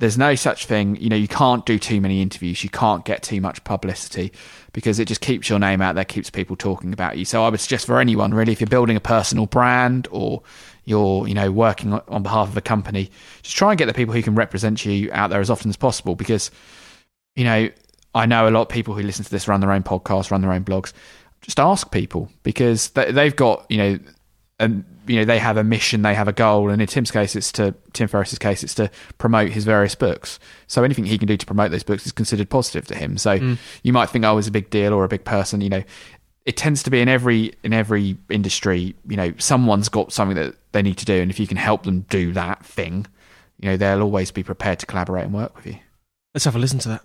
there's 0.00 0.18
no 0.18 0.34
such 0.34 0.64
thing. 0.64 0.96
You 0.96 1.10
know, 1.10 1.16
you 1.16 1.28
can't 1.28 1.64
do 1.66 1.78
too 1.78 2.00
many 2.00 2.22
interviews. 2.22 2.64
You 2.64 2.70
can't 2.70 3.04
get 3.04 3.22
too 3.22 3.40
much 3.40 3.62
publicity 3.64 4.32
because 4.72 4.98
it 4.98 5.06
just 5.06 5.20
keeps 5.20 5.48
your 5.48 5.58
name 5.58 5.82
out 5.82 5.94
there, 5.94 6.06
keeps 6.06 6.30
people 6.30 6.56
talking 6.56 6.92
about 6.92 7.18
you. 7.18 7.26
So 7.26 7.44
I 7.44 7.50
would 7.50 7.60
suggest 7.60 7.86
for 7.86 8.00
anyone 8.00 8.32
really, 8.32 8.52
if 8.52 8.60
you're 8.60 8.68
building 8.68 8.96
a 8.96 9.00
personal 9.00 9.44
brand 9.44 10.08
or 10.10 10.42
you're, 10.86 11.28
you 11.28 11.34
know, 11.34 11.52
working 11.52 11.92
on- 11.92 12.22
behalf 12.22 12.48
of 12.48 12.56
a 12.56 12.62
company, 12.62 13.10
just 13.42 13.56
try 13.56 13.70
and 13.72 13.78
get 13.78 13.86
the 13.86 13.94
people 13.94 14.14
who 14.14 14.22
can 14.22 14.34
represent 14.34 14.84
you 14.86 15.10
out 15.12 15.28
there 15.28 15.40
as 15.40 15.50
often 15.50 15.68
as 15.68 15.76
possible 15.76 16.16
because, 16.16 16.50
you 17.36 17.44
know, 17.44 17.68
I 18.14 18.24
know 18.24 18.48
a 18.48 18.50
lot 18.50 18.62
of 18.62 18.68
people 18.70 18.94
who 18.94 19.02
listen 19.02 19.24
to 19.24 19.30
this 19.30 19.48
run 19.48 19.60
their 19.60 19.70
own 19.70 19.82
podcasts, 19.82 20.30
run 20.30 20.40
their 20.40 20.52
own 20.52 20.64
blogs. 20.64 20.94
Just 21.42 21.60
ask 21.60 21.90
people 21.90 22.30
because 22.42 22.88
they've 22.90 23.36
got, 23.36 23.66
you 23.68 23.76
know, 23.76 23.98
um, 24.60 24.84
you 25.06 25.16
know, 25.16 25.24
they 25.24 25.38
have 25.38 25.56
a 25.56 25.64
mission, 25.64 26.02
they 26.02 26.14
have 26.14 26.28
a 26.28 26.32
goal, 26.32 26.70
and 26.70 26.80
in 26.80 26.86
Tim's 26.86 27.10
case, 27.10 27.34
it's 27.34 27.50
to 27.52 27.74
Tim 27.94 28.06
Ferriss's 28.06 28.38
case, 28.38 28.62
it's 28.62 28.74
to 28.74 28.90
promote 29.18 29.50
his 29.50 29.64
various 29.64 29.94
books. 29.94 30.38
So 30.68 30.84
anything 30.84 31.06
he 31.06 31.18
can 31.18 31.26
do 31.26 31.36
to 31.36 31.46
promote 31.46 31.70
those 31.70 31.82
books 31.82 32.06
is 32.06 32.12
considered 32.12 32.48
positive 32.48 32.86
to 32.88 32.94
him. 32.94 33.18
So 33.18 33.56
you 33.82 33.92
might 33.92 34.10
think, 34.10 34.24
oh, 34.24 34.38
it's 34.38 34.46
a 34.46 34.52
big 34.52 34.70
deal 34.70 34.92
or 34.92 35.02
a 35.02 35.08
big 35.08 35.24
person. 35.24 35.62
You 35.62 35.70
know, 35.70 35.82
it 36.44 36.56
tends 36.56 36.82
to 36.84 36.90
be 36.90 37.00
in 37.00 37.08
every 37.08 37.54
in 37.64 37.72
every 37.72 38.18
industry. 38.28 38.94
You 39.08 39.16
know, 39.16 39.32
someone's 39.38 39.88
got 39.88 40.12
something 40.12 40.36
that 40.36 40.54
they 40.72 40.82
need 40.82 40.98
to 40.98 41.06
do, 41.06 41.20
and 41.20 41.30
if 41.30 41.40
you 41.40 41.46
can 41.46 41.56
help 41.56 41.84
them 41.84 42.02
do 42.10 42.32
that 42.34 42.64
thing, 42.64 43.06
you 43.58 43.70
know, 43.70 43.76
they'll 43.76 44.02
always 44.02 44.30
be 44.30 44.42
prepared 44.42 44.78
to 44.80 44.86
collaborate 44.86 45.24
and 45.24 45.34
work 45.34 45.56
with 45.56 45.66
you. 45.66 45.78
Let's 46.34 46.44
have 46.44 46.54
a 46.54 46.58
listen 46.58 46.78
to 46.80 46.88
that. 46.90 47.02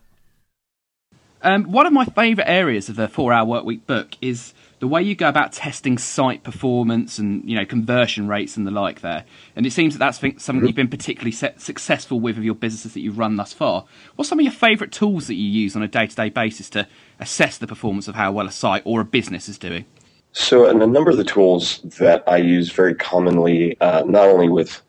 Um, 1.41 1.71
one 1.71 1.85
of 1.85 1.93
my 1.93 2.05
favourite 2.05 2.49
areas 2.49 2.89
of 2.89 2.95
the 2.95 3.07
Four 3.07 3.31
Hour 3.31 3.45
Workweek 3.45 3.85
book 3.85 4.17
is 4.19 4.53
the 4.85 4.89
way 4.89 5.01
you 5.01 5.15
go 5.15 5.27
about 5.27 5.51
testing 5.51 5.97
site 5.97 6.43
performance 6.43 7.17
and 7.17 7.43
you 7.49 7.55
know 7.55 7.65
conversion 7.65 8.27
rates 8.27 8.55
and 8.55 8.67
the 8.67 8.71
like 8.71 9.01
there. 9.01 9.25
And 9.55 9.65
it 9.65 9.73
seems 9.73 9.95
that 9.95 9.97
that's 9.97 10.19
something 10.43 10.63
you've 10.63 10.75
been 10.75 10.87
particularly 10.87 11.31
successful 11.31 12.19
with 12.19 12.37
of 12.37 12.43
your 12.43 12.53
businesses 12.53 12.93
that 12.93 12.99
you've 12.99 13.17
run 13.17 13.35
thus 13.35 13.51
far. 13.51 13.85
What's 14.15 14.29
some 14.29 14.37
of 14.37 14.43
your 14.43 14.53
favourite 14.53 14.93
tools 14.93 15.25
that 15.25 15.33
you 15.33 15.49
use 15.49 15.75
on 15.75 15.81
a 15.81 15.87
day-to-day 15.87 16.29
basis 16.29 16.69
to 16.69 16.87
assess 17.19 17.57
the 17.57 17.65
performance 17.65 18.07
of 18.07 18.13
how 18.13 18.31
well 18.31 18.45
a 18.45 18.51
site 18.51 18.83
or 18.85 19.01
a 19.01 19.05
business 19.05 19.49
is 19.49 19.57
doing? 19.57 19.85
So, 20.33 20.69
and 20.69 20.83
a 20.83 20.87
number 20.87 21.09
of 21.09 21.17
the 21.17 21.23
tools 21.23 21.79
that 21.97 22.23
I 22.27 22.37
use 22.37 22.71
very 22.71 22.93
commonly, 22.93 23.81
uh, 23.81 24.03
not 24.05 24.27
only 24.27 24.49
with 24.49 24.83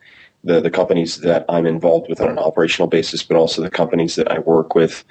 the, 0.45 0.61
the 0.61 0.71
companies 0.71 1.21
that 1.23 1.47
I'm 1.49 1.65
involved 1.65 2.11
with 2.11 2.21
on 2.21 2.29
an 2.29 2.38
operational 2.38 2.87
basis, 2.87 3.23
but 3.23 3.38
also 3.38 3.62
the 3.62 3.71
companies 3.71 4.17
that 4.17 4.31
I 4.31 4.41
work 4.41 4.75
with 4.75 5.05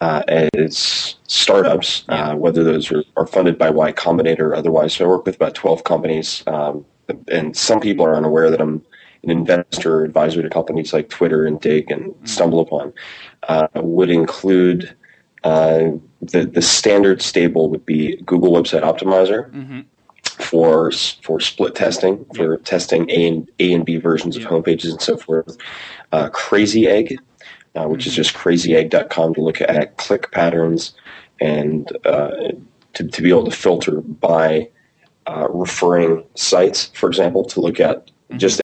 uh, 0.00 0.22
as 0.28 1.16
startups, 1.26 2.04
uh, 2.08 2.34
whether 2.34 2.62
those 2.62 2.90
are, 2.92 3.02
are 3.16 3.26
funded 3.26 3.58
by 3.58 3.70
Y 3.70 3.92
Combinator 3.92 4.40
or 4.40 4.54
otherwise. 4.54 4.94
So 4.94 5.04
I 5.04 5.08
work 5.08 5.26
with 5.26 5.36
about 5.36 5.54
12 5.54 5.84
companies, 5.84 6.42
um, 6.46 6.84
and 7.28 7.56
some 7.56 7.80
people 7.80 8.06
are 8.06 8.14
unaware 8.14 8.50
that 8.50 8.60
I'm 8.60 8.84
an 9.24 9.30
investor 9.30 10.00
or 10.00 10.04
advisor 10.04 10.42
to 10.42 10.48
companies 10.48 10.92
like 10.92 11.08
Twitter 11.08 11.46
and 11.46 11.60
Digg 11.60 11.90
and 11.90 12.14
StumbleUpon. 12.22 12.92
Uh, 13.48 13.66
would 13.74 14.10
include 14.10 14.94
uh, 15.44 15.90
the 16.20 16.46
the 16.46 16.62
standard 16.62 17.22
stable 17.22 17.70
would 17.70 17.86
be 17.86 18.16
Google 18.22 18.52
Website 18.52 18.82
Optimizer 18.82 19.84
for 20.22 20.90
for 21.22 21.40
split 21.40 21.74
testing, 21.74 22.24
for 22.34 22.56
testing 22.58 23.08
A 23.10 23.28
and 23.28 23.50
A 23.58 23.72
and 23.72 23.84
B 23.84 23.96
versions 23.96 24.36
of 24.36 24.44
homepages 24.44 24.90
and 24.90 25.00
so 25.00 25.16
forth. 25.16 25.56
Uh, 26.12 26.28
Crazy 26.30 26.86
Egg, 26.86 27.18
uh, 27.78 27.86
which 27.86 28.06
is 28.06 28.14
just 28.14 28.34
crazyegg.com 28.34 29.34
to 29.34 29.40
look 29.40 29.60
at 29.60 29.96
click 29.98 30.30
patterns 30.32 30.94
and 31.40 31.96
uh, 32.04 32.30
to, 32.94 33.06
to 33.06 33.22
be 33.22 33.28
able 33.28 33.44
to 33.44 33.52
filter 33.52 34.00
by 34.00 34.68
uh, 35.26 35.46
referring 35.50 36.24
sites, 36.34 36.86
for 36.94 37.08
example, 37.08 37.44
to 37.44 37.60
look 37.60 37.78
at 37.78 38.10
just 38.36 38.60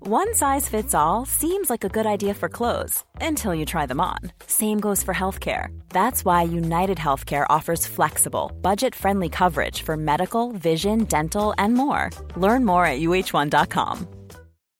One 0.00 0.34
size 0.34 0.68
fits 0.68 0.94
all 0.94 1.24
seems 1.24 1.70
like 1.70 1.82
a 1.82 1.88
good 1.88 2.04
idea 2.06 2.34
for 2.34 2.50
clothes 2.50 3.02
until 3.22 3.54
you 3.54 3.64
try 3.64 3.86
them 3.86 4.00
on. 4.02 4.18
Same 4.46 4.78
goes 4.78 5.02
for 5.02 5.14
healthcare. 5.14 5.68
That's 5.88 6.26
why 6.26 6.42
United 6.42 6.98
Healthcare 6.98 7.46
offers 7.48 7.86
flexible, 7.86 8.52
budget 8.60 8.94
friendly 8.94 9.30
coverage 9.30 9.80
for 9.80 9.96
medical, 9.96 10.52
vision, 10.52 11.04
dental, 11.04 11.54
and 11.56 11.72
more. 11.72 12.10
Learn 12.36 12.64
more 12.66 12.86
at 12.86 13.00
uh1.com. 13.00 14.06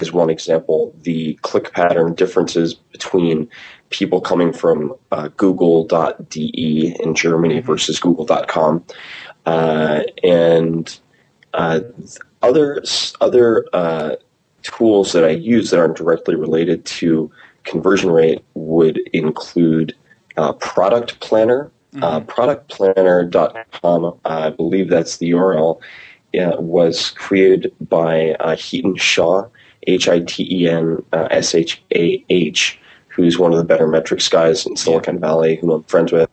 As 0.00 0.12
one 0.12 0.28
example, 0.28 0.92
the 1.02 1.34
click 1.42 1.72
pattern 1.72 2.14
differences 2.14 2.74
between 2.74 3.48
people 3.90 4.20
coming 4.20 4.52
from 4.52 4.92
uh, 5.12 5.28
google.de 5.36 6.96
in 7.00 7.14
Germany 7.14 7.60
versus 7.60 8.00
google.com. 8.00 8.84
Uh, 9.46 10.02
and 10.24 10.98
uh, 11.52 11.78
other, 12.42 12.82
other 13.20 13.64
uh, 13.72 14.16
tools 14.62 15.12
that 15.12 15.22
I 15.24 15.30
use 15.30 15.70
that 15.70 15.78
aren't 15.78 15.96
directly 15.96 16.34
related 16.34 16.84
to 16.86 17.30
conversion 17.62 18.10
rate 18.10 18.44
would 18.54 18.98
include 19.12 19.94
uh, 20.36 20.54
Product 20.54 21.20
Planner. 21.20 21.70
Uh, 22.02 22.18
productplanner.com, 22.18 24.18
I 24.24 24.50
believe 24.50 24.90
that's 24.90 25.18
the 25.18 25.30
URL, 25.30 25.80
uh, 26.36 26.56
was 26.58 27.10
created 27.10 27.72
by 27.80 28.32
uh, 28.40 28.56
Hiten 28.56 28.98
Shah, 28.98 29.46
H 29.86 30.08
I 30.08 30.20
T 30.20 30.46
E 30.50 30.68
N 30.68 31.02
S 31.12 31.54
H 31.54 31.82
A 31.94 32.24
H, 32.28 32.78
who's 33.08 33.38
one 33.38 33.52
of 33.52 33.58
the 33.58 33.64
better 33.64 33.86
metrics 33.86 34.28
guys 34.28 34.66
in 34.66 34.76
Silicon 34.76 35.18
Valley, 35.20 35.56
who 35.56 35.72
I'm 35.72 35.82
friends 35.84 36.12
with, 36.12 36.28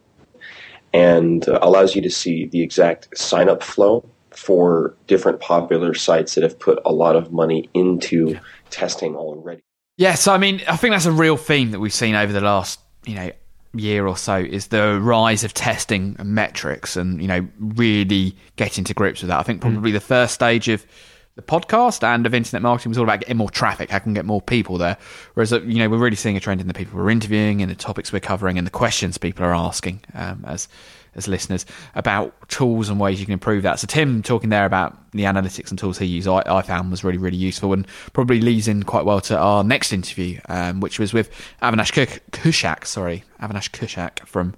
and 0.93 1.48
uh, 1.48 1.60
allows 1.62 1.96
you 1.96 2.01
to 2.01 2.10
see 2.10 2.46
the 2.48 2.62
exact 2.62 3.17
sign 3.17 3.50
up 3.50 3.63
flow 3.63 4.08
for 4.31 4.96
different 5.08 5.39
popular 5.39 5.93
sites 5.93 6.36
that 6.36 6.43
have 6.43 6.58
put 6.58 6.79
a 6.86 6.91
lot 6.91 7.15
of 7.15 7.31
money 7.31 7.70
into 7.74 8.39
testing 8.70 9.15
already. 9.15 9.62
Yeah, 9.98 10.15
so 10.15 10.34
I 10.34 10.38
mean, 10.38 10.62
I 10.67 10.77
think 10.77 10.93
that's 10.93 11.05
a 11.05 11.12
real 11.12 11.38
theme 11.38 11.72
that 11.72 11.79
we've 11.79 11.93
seen 11.93 12.15
over 12.15 12.31
the 12.34 12.41
last, 12.41 12.79
you 13.05 13.15
know, 13.15 13.31
year 13.74 14.08
or 14.08 14.17
so 14.17 14.38
is 14.38 14.67
the 14.67 15.00
rise 15.00 15.43
of 15.43 15.53
testing 15.53 16.15
and 16.20 16.29
metrics 16.29 16.98
and, 16.98 17.22
you 17.22 17.27
know, 17.27 17.48
really 17.60 18.36
getting 18.55 18.84
to 18.86 18.93
grips 18.93 19.22
with 19.22 19.29
that. 19.29 19.39
I 19.39 19.43
think 19.43 19.62
probably 19.62 19.91
the 19.91 20.00
first 20.00 20.34
stage 20.34 20.67
of 20.67 20.86
the 21.35 21.41
podcast 21.41 22.03
and 22.03 22.25
of 22.25 22.33
internet 22.33 22.61
marketing 22.61 22.89
was 22.89 22.97
all 22.97 23.05
about 23.05 23.21
getting 23.21 23.38
more 23.38 23.50
traffic, 23.50 23.89
how 23.89 24.00
can 24.00 24.13
get 24.13 24.25
more 24.25 24.41
people 24.41 24.77
there. 24.77 24.97
Whereas, 25.33 25.53
uh, 25.53 25.61
you 25.61 25.79
know, 25.79 25.89
we're 25.89 25.97
really 25.97 26.17
seeing 26.17 26.35
a 26.35 26.41
trend 26.41 26.59
in 26.59 26.67
the 26.67 26.73
people 26.73 26.97
we're 27.00 27.09
interviewing 27.09 27.61
and 27.61 27.71
the 27.71 27.75
topics 27.75 28.11
we're 28.11 28.19
covering 28.19 28.57
and 28.57 28.67
the 28.67 28.71
questions 28.71 29.17
people 29.17 29.45
are 29.45 29.53
asking 29.53 30.01
um, 30.13 30.43
as 30.47 30.67
as 31.13 31.27
listeners 31.27 31.65
about 31.93 32.33
tools 32.47 32.88
and 32.88 32.97
ways 32.97 33.19
you 33.19 33.25
can 33.25 33.33
improve 33.33 33.63
that. 33.63 33.79
So 33.79 33.85
Tim 33.85 34.23
talking 34.23 34.50
there 34.50 34.65
about 34.65 35.11
the 35.11 35.23
analytics 35.23 35.69
and 35.69 35.77
tools 35.77 35.97
he 35.97 36.05
used, 36.05 36.25
I, 36.25 36.41
I 36.45 36.61
found 36.61 36.89
was 36.89 37.03
really 37.03 37.17
really 37.17 37.38
useful 37.38 37.73
and 37.73 37.88
probably 38.13 38.41
leads 38.41 38.67
in 38.67 38.83
quite 38.83 39.05
well 39.05 39.21
to 39.21 39.38
our 39.38 39.63
next 39.63 39.93
interview, 39.93 40.39
um, 40.50 40.79
which 40.79 41.00
was 41.00 41.13
with 41.13 41.29
Avinash 41.61 41.91
Kaushik, 42.31 42.85
sorry, 42.85 43.23
Avinash 43.41 43.71
Kaushik 43.71 44.25
from 44.25 44.53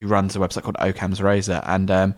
who 0.00 0.08
runs 0.08 0.36
a 0.36 0.38
website 0.38 0.62
called 0.62 0.76
Occam's 0.78 1.22
Razor, 1.22 1.62
and 1.64 1.90
um, 1.90 2.14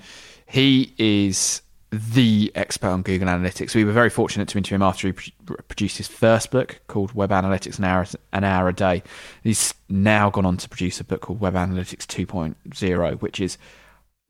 he 0.47 0.95
is 0.99 1.63
the 1.91 2.53
expert 2.55 2.89
on 2.89 3.03
Google 3.03 3.29
Analytics. 3.29 3.75
We 3.75 3.85
were 3.85 3.93
very 3.93 4.11
fortunate 4.11 4.49
to 4.49 4.59
interview 4.59 4.77
him 4.77 4.83
after 4.83 5.09
he 5.09 5.13
produced 5.13 5.97
his 5.97 6.07
first 6.09 6.51
book 6.51 6.81
called 6.87 7.15
Web 7.15 7.31
Analytics 7.31 7.79
an 7.79 7.85
hour 7.85 8.07
an 8.33 8.45
hour 8.45 8.69
a 8.69 8.75
day. 8.75 9.03
He's 9.43 9.73
now 9.89 10.29
gone 10.29 10.45
on 10.45 10.59
to 10.59 10.69
produce 10.69 11.01
a 11.01 11.05
book 11.05 11.23
called 11.23 11.41
Web 11.41 11.55
Analytics 11.55 12.07
2.0, 12.07 13.21
which 13.21 13.41
is 13.41 13.57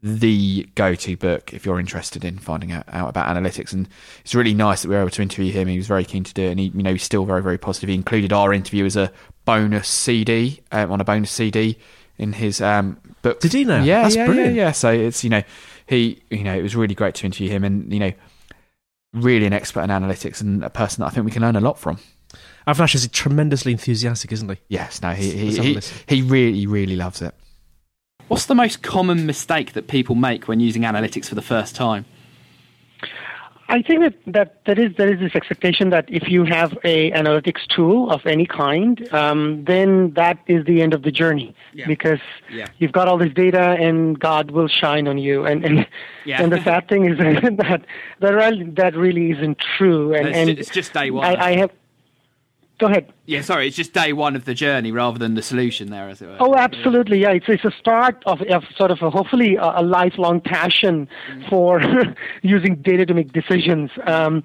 the 0.01 0.69
go-to 0.77 1.17
book 1.17 1.53
if 1.53 1.67
you're 1.67 1.81
interested 1.81 2.25
in 2.25 2.39
finding 2.39 2.71
out, 2.71 2.85
out, 2.89 3.09
about 3.09 3.35
analytics. 3.35 3.73
And 3.73 3.89
it's 4.21 4.35
really 4.35 4.55
nice 4.55 4.83
that 4.83 4.89
we 4.89 4.95
were 4.95 5.01
able 5.01 5.11
to 5.11 5.23
interview 5.23 5.53
him. 5.53 5.67
He 5.67 5.77
was 5.77 5.89
very 5.89 6.05
keen 6.05 6.23
to 6.23 6.35
do 6.35 6.45
it, 6.45 6.51
and 6.51 6.61
he, 6.61 6.67
you 6.67 6.83
know, 6.85 6.93
he's 6.93 7.03
still 7.03 7.25
very, 7.25 7.43
very 7.43 7.59
positive. 7.59 7.89
He 7.89 7.95
included 7.97 8.33
our 8.33 8.53
interview 8.53 8.85
as 8.85 8.95
a 8.97 9.11
bonus 9.45 9.89
CD 9.89 10.61
um, 10.71 10.93
on 10.93 11.01
a 11.01 11.05
bonus 11.05 11.33
CD 11.33 11.77
in 12.19 12.33
his 12.33 12.61
um, 12.61 12.99
book. 13.23 13.41
Did 13.41 13.53
he 13.53 13.65
now? 13.65 13.83
Yeah, 13.83 14.03
That's 14.03 14.15
yeah, 14.15 14.27
brilliant. 14.27 14.55
yeah, 14.55 14.67
yeah. 14.67 14.73
So 14.73 14.91
it's 14.93 15.25
you 15.25 15.31
know 15.31 15.43
he, 15.89 16.23
you 16.31 16.45
know, 16.45 16.55
it 16.55 16.63
was 16.63 16.77
really 16.77 16.95
great 16.95 17.15
to 17.17 17.27
interview 17.27 17.49
him, 17.49 17.65
and 17.65 17.93
you 17.93 17.99
know, 17.99 18.13
really 19.15 19.47
an 19.47 19.53
expert 19.53 19.83
in 19.83 19.91
analytics 19.91 20.41
and 20.41 20.63
a 20.63 20.71
person 20.71 21.03
that 21.03 21.09
I 21.09 21.11
think 21.11 21.25
we 21.25 21.33
can 21.33 21.43
learn 21.43 21.57
a 21.57 21.61
lot 21.61 21.79
from. 21.79 21.99
Avinash 22.67 22.95
is 22.95 23.09
tremendously 23.09 23.73
enthusiastic, 23.73 24.31
isn't 24.33 24.51
he? 24.51 24.59
Yes, 24.69 25.01
no, 25.01 25.13
he 25.13 25.31
he, 25.31 25.75
he, 25.75 25.81
he 26.07 26.23
really 26.23 26.67
really 26.67 26.97
loves 26.97 27.23
it. 27.23 27.35
What's 28.29 28.45
the 28.45 28.55
most 28.55 28.83
common 28.83 29.25
mistake 29.25 29.73
that 29.73 29.89
people 29.89 30.15
make 30.15 30.47
when 30.47 30.61
using 30.61 30.83
analytics 30.83 31.27
for 31.27 31.35
the 31.35 31.43
first 31.43 31.75
time? 31.75 32.05
I 33.71 33.83
think 33.83 34.01
that, 34.01 34.15
that 34.33 34.65
there 34.65 34.81
is 34.81 34.97
there 34.97 35.13
is 35.13 35.21
this 35.21 35.35
expectation 35.35 35.91
that 35.91 36.07
if 36.09 36.29
you 36.29 36.45
have 36.45 36.73
a 36.85 37.11
analytics 37.13 37.67
tool 37.69 38.11
of 38.11 38.25
any 38.25 38.47
kind, 38.47 39.07
um, 39.13 39.63
then 39.67 40.13
that 40.15 40.39
is 40.47 40.65
the 40.65 40.81
end 40.81 40.95
of 40.95 41.03
the 41.03 41.11
journey 41.13 41.55
Yeah. 41.75 41.87
because 41.87 42.21
Yeah. 42.51 42.69
you've 42.79 42.93
got 42.93 43.09
all 43.09 43.19
this 43.19 43.33
data 43.35 43.77
and 43.79 44.19
God 44.19 44.53
will 44.53 44.69
shine 44.69 45.07
on 45.07 45.19
you. 45.19 45.45
And 45.45 45.65
and, 45.67 45.87
Yeah. 46.25 46.43
and 46.43 46.51
the 46.51 46.63
sad 46.63 46.89
thing 46.89 47.05
is 47.11 47.19
that 47.59 47.83
that 48.21 48.35
really, 48.35 48.65
that 48.71 48.97
really 48.97 49.33
isn't 49.33 49.59
true. 49.77 50.15
And 50.15 50.29
It's 50.29 50.37
and 50.39 50.51
it's 50.51 50.71
just 50.71 50.95
day 50.95 51.11
one. 51.11 51.25
I, 51.27 51.35
I 51.51 51.57
have. 51.57 51.71
Go 52.79 52.87
ahead. 52.87 53.13
Yeah, 53.27 53.43
sorry, 53.43 53.67
it's 53.67 53.77
just 53.77 53.93
day 53.93 54.13
one 54.13 54.37
of 54.37 54.45
the 54.45 54.55
journey 54.55 54.93
rather 54.93 55.19
than 55.19 55.35
the 55.35 55.43
solution 55.43 55.91
there, 55.91 56.09
as 56.09 56.23
it 56.23 56.27
were. 56.27 56.37
Oh, 56.39 56.55
absolutely. 56.55 57.19
Yeah, 57.19 57.31
it's 57.33 57.47
it's 57.49 57.65
a 57.65 57.73
start 57.73 58.23
of, 58.25 58.41
of 58.43 58.63
sort 58.77 58.93
of 58.93 59.03
a, 59.03 59.11
hopefully 59.11 59.57
a, 59.57 59.81
a 59.81 59.83
lifelong 59.83 60.41
passion 60.41 61.09
for 61.51 61.83
using 62.43 62.77
data 62.77 63.05
to 63.07 63.15
make 63.15 63.33
decisions. 63.33 63.91
Um, 64.07 64.45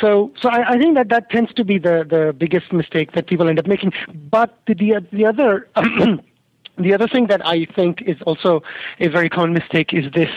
so 0.00 0.32
so 0.40 0.48
I, 0.48 0.72
I 0.72 0.78
think 0.78 0.96
that 0.96 1.10
that 1.10 1.30
tends 1.30 1.54
to 1.54 1.64
be 1.64 1.78
the 1.78 2.04
the 2.08 2.34
biggest 2.36 2.72
mistake 2.72 3.12
that 3.12 3.28
people 3.28 3.48
end 3.48 3.60
up 3.60 3.68
making. 3.68 3.92
But 4.30 4.58
the 4.66 4.74
the, 4.74 5.06
the 5.12 5.26
other. 5.26 5.68
The 6.82 6.94
other 6.94 7.08
thing 7.08 7.26
that 7.26 7.46
I 7.46 7.66
think 7.66 8.02
is 8.02 8.16
also 8.22 8.62
a 8.98 9.08
very 9.08 9.28
common 9.28 9.52
mistake 9.52 9.92
is 9.92 10.10
this 10.12 10.30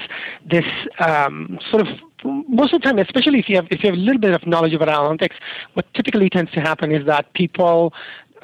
this 0.46 0.66
um, 1.00 1.60
sort 1.70 1.88
of 1.88 1.88
most 2.26 2.74
of 2.74 2.82
the 2.82 2.86
time, 2.86 3.00
especially 3.00 3.40
if 3.40 3.50
you 3.50 3.56
have 3.56 3.68
if 3.72 3.84
you 3.84 3.90
have 3.90 3.98
a 3.98 4.02
little 4.02 4.20
bit 4.20 4.34
of 4.34 4.46
knowledge 4.46 4.74
about 4.74 4.88
analytics, 4.88 5.36
what 5.74 5.92
typically 5.94 6.30
tends 6.30 6.52
to 6.52 6.62
happen 6.62 6.92
is 6.92 7.06
that 7.06 7.34
people 7.34 7.94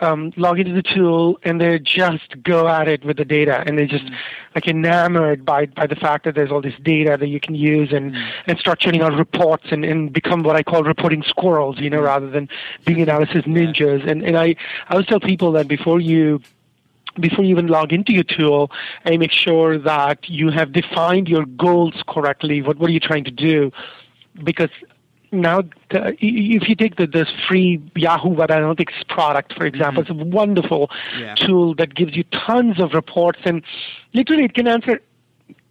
um, 0.02 0.32
log 0.38 0.60
into 0.60 0.74
the 0.74 0.82
tool 0.82 1.40
and 1.44 1.60
they 1.60 1.80
just 1.80 2.42
go 2.44 2.68
at 2.68 2.88
it 2.88 3.04
with 3.04 3.18
the 3.18 3.26
data 3.26 3.64
and 3.66 3.78
they're 3.78 3.88
just 3.88 4.10
like 4.56 4.68
enamored 4.68 5.46
by 5.46 5.66
by 5.66 5.88
the 5.88 5.96
fact 5.96 6.26
that 6.26 6.36
there's 6.36 6.52
all 6.52 6.62
this 6.62 6.76
data 6.84 7.18
that 7.20 7.28
you 7.28 7.40
can 7.40 7.56
use 7.56 7.92
and 7.92 8.16
and 8.48 8.58
start 8.60 8.80
churning 8.80 9.02
out 9.02 9.14
reports 9.14 9.66
and, 9.72 9.84
and 9.86 10.14
become 10.14 10.44
what 10.44 10.56
I 10.56 10.64
call 10.64 10.84
reporting 10.84 11.24
squirrels, 11.24 11.80
you 11.80 11.90
know, 11.90 12.02
rather 12.02 12.30
than 12.30 12.50
being 12.86 13.02
analysis 13.02 13.44
ninjas. 13.44 14.10
And 14.10 14.24
and 14.24 14.38
I 14.38 14.56
I 14.88 14.92
always 14.92 15.08
tell 15.08 15.20
people 15.20 15.52
that 15.54 15.68
before 15.68 16.00
you 16.00 16.42
before 17.20 17.44
you 17.44 17.52
even 17.52 17.68
log 17.68 17.94
into 17.94 18.14
your 18.14 18.24
tool, 18.24 18.72
I 19.06 19.18
make 19.18 19.32
sure 19.32 19.78
that 19.78 20.30
you 20.30 20.50
have 20.52 20.72
defined 20.72 21.28
your 21.28 21.46
goals 21.46 21.96
correctly. 22.08 22.62
What 22.62 22.78
what 22.78 22.90
are 22.90 22.94
you 22.94 23.00
trying 23.00 23.24
to 23.26 23.32
do? 23.32 23.72
Because 24.44 24.70
now, 25.32 25.62
the, 25.92 26.16
if 26.20 26.68
you 26.68 26.76
take 26.76 26.96
the 26.96 27.06
this 27.06 27.30
free 27.48 27.82
Yahoo 27.96 28.30
Web 28.30 28.50
Analytics 28.50 29.08
product, 29.08 29.54
for 29.54 29.66
example, 29.66 30.02
it's 30.02 30.10
a 30.10 30.14
mm-hmm. 30.14 30.32
wonderful 30.32 30.90
Yeah. 31.20 31.36
tool 31.36 31.76
that 31.76 31.94
gives 31.94 32.16
you 32.16 32.24
tons 32.32 32.80
of 32.80 32.94
reports 32.94 33.40
and 33.46 33.62
literally 34.14 34.46
it 34.46 34.54
can 34.54 34.68
answer 34.68 35.02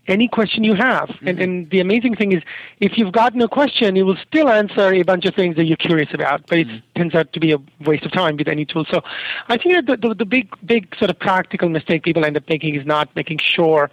any 0.08 0.28
question 0.28 0.64
you 0.64 0.74
have. 0.74 1.10
And, 1.20 1.28
mm-hmm. 1.28 1.40
and 1.40 1.70
the 1.70 1.80
amazing 1.80 2.16
thing 2.16 2.32
is, 2.32 2.42
if 2.80 2.96
you've 2.96 3.12
got 3.12 3.34
no 3.34 3.48
question, 3.48 3.96
it 3.96 4.02
will 4.02 4.18
still 4.26 4.48
answer 4.48 4.92
a 4.92 5.02
bunch 5.02 5.24
of 5.24 5.34
things 5.34 5.56
that 5.56 5.64
you're 5.64 5.76
curious 5.76 6.12
about. 6.12 6.46
But 6.46 6.58
it 6.58 6.68
mm-hmm. 6.68 7.00
turns 7.00 7.14
out 7.14 7.32
to 7.32 7.40
be 7.40 7.52
a 7.52 7.58
waste 7.80 8.04
of 8.04 8.12
time 8.12 8.36
with 8.36 8.48
any 8.48 8.64
tool. 8.64 8.84
So 8.90 9.02
I 9.48 9.56
think 9.56 9.74
that 9.74 10.00
the, 10.00 10.08
the, 10.08 10.14
the 10.14 10.24
big, 10.24 10.48
big 10.64 10.94
sort 10.96 11.10
of 11.10 11.18
practical 11.18 11.68
mistake 11.68 12.02
people 12.02 12.24
end 12.24 12.36
up 12.36 12.48
making 12.48 12.74
is 12.74 12.86
not 12.86 13.14
making 13.14 13.38
sure 13.38 13.90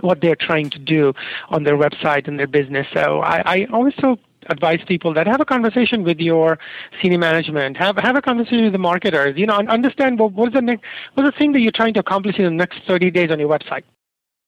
what 0.00 0.20
they're 0.20 0.36
trying 0.36 0.70
to 0.70 0.78
do 0.78 1.12
on 1.48 1.64
their 1.64 1.76
website 1.76 2.28
and 2.28 2.38
their 2.38 2.46
business. 2.46 2.86
So 2.92 3.20
I, 3.20 3.42
I 3.44 3.66
always 3.72 3.94
tell 3.94 4.18
advise 4.50 4.80
people 4.86 5.12
that 5.14 5.26
have 5.26 5.40
a 5.40 5.44
conversation 5.44 6.04
with 6.04 6.18
your 6.18 6.58
senior 7.02 7.18
management, 7.18 7.76
have 7.76 7.96
have 7.98 8.16
a 8.16 8.22
conversation 8.22 8.64
with 8.64 8.72
the 8.72 8.78
marketers. 8.78 9.36
You 9.36 9.46
know, 9.46 9.58
and 9.58 9.68
understand 9.68 10.18
what 10.18 10.32
what's 10.32 10.54
the 10.54 10.62
next 10.62 10.84
what's 11.14 11.28
the 11.28 11.38
thing 11.38 11.52
that 11.52 11.60
you're 11.60 11.72
trying 11.72 11.94
to 11.94 12.00
accomplish 12.00 12.38
in 12.38 12.44
the 12.44 12.50
next 12.50 12.80
30 12.86 13.10
days 13.10 13.30
on 13.30 13.38
your 13.38 13.48
website. 13.48 13.82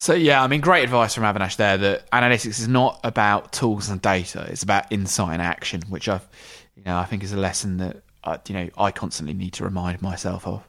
So 0.00 0.14
yeah, 0.14 0.42
I 0.42 0.46
mean, 0.46 0.62
great 0.62 0.82
advice 0.82 1.14
from 1.14 1.24
Avinash 1.24 1.56
there. 1.56 1.76
That 1.76 2.10
analytics 2.10 2.46
is 2.46 2.66
not 2.68 3.00
about 3.04 3.52
tools 3.52 3.90
and 3.90 4.00
data; 4.00 4.46
it's 4.50 4.62
about 4.62 4.90
insight 4.90 5.34
and 5.34 5.42
action, 5.42 5.82
which 5.90 6.08
I've, 6.08 6.26
you 6.74 6.82
know, 6.84 6.96
I 6.96 7.04
think 7.04 7.22
is 7.22 7.32
a 7.32 7.36
lesson 7.36 7.76
that 7.78 8.02
uh, 8.24 8.38
you 8.48 8.54
know 8.54 8.70
I 8.78 8.92
constantly 8.92 9.34
need 9.34 9.52
to 9.54 9.64
remind 9.64 10.00
myself 10.00 10.46
of. 10.46 10.66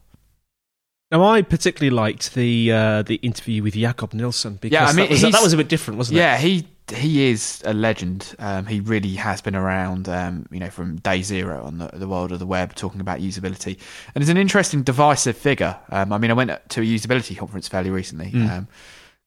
Now, 1.12 1.26
I 1.26 1.42
particularly 1.42 1.96
liked 1.96 2.34
the 2.36 2.72
uh, 2.74 3.02
the 3.04 3.16
interview 3.16 3.64
with 3.64 3.74
Jakob 3.74 4.14
Nielsen 4.14 4.56
because 4.56 4.74
Yeah, 4.74 4.86
I 4.86 4.94
mean, 4.94 5.06
that, 5.06 5.12
was, 5.12 5.22
that 5.22 5.42
was 5.42 5.54
a 5.54 5.58
bit 5.58 5.70
different, 5.70 5.98
wasn't 5.98 6.18
yeah, 6.18 6.38
it? 6.38 6.42
Yeah, 6.42 6.48
he 6.48 6.68
he 6.94 7.30
is 7.30 7.62
a 7.66 7.74
legend. 7.74 8.36
Um, 8.38 8.66
he 8.66 8.82
really 8.82 9.16
has 9.16 9.42
been 9.42 9.56
around, 9.56 10.10
um, 10.10 10.46
you 10.52 10.60
know, 10.60 10.70
from 10.70 10.98
day 10.98 11.22
zero 11.22 11.64
on 11.64 11.78
the, 11.78 11.88
the 11.94 12.08
world 12.08 12.34
of 12.34 12.40
the 12.40 12.46
web, 12.46 12.76
talking 12.76 13.00
about 13.00 13.20
usability, 13.20 13.78
and 14.14 14.22
he's 14.22 14.30
an 14.30 14.38
interesting, 14.38 14.84
divisive 14.84 15.38
figure. 15.38 15.78
Um, 15.90 16.12
I 16.12 16.18
mean, 16.18 16.32
I 16.32 16.34
went 16.34 16.52
to 16.70 16.82
a 16.82 16.84
usability 16.84 17.38
conference 17.38 17.70
fairly 17.70 17.90
recently 17.90 18.32
Mm. 18.32 18.68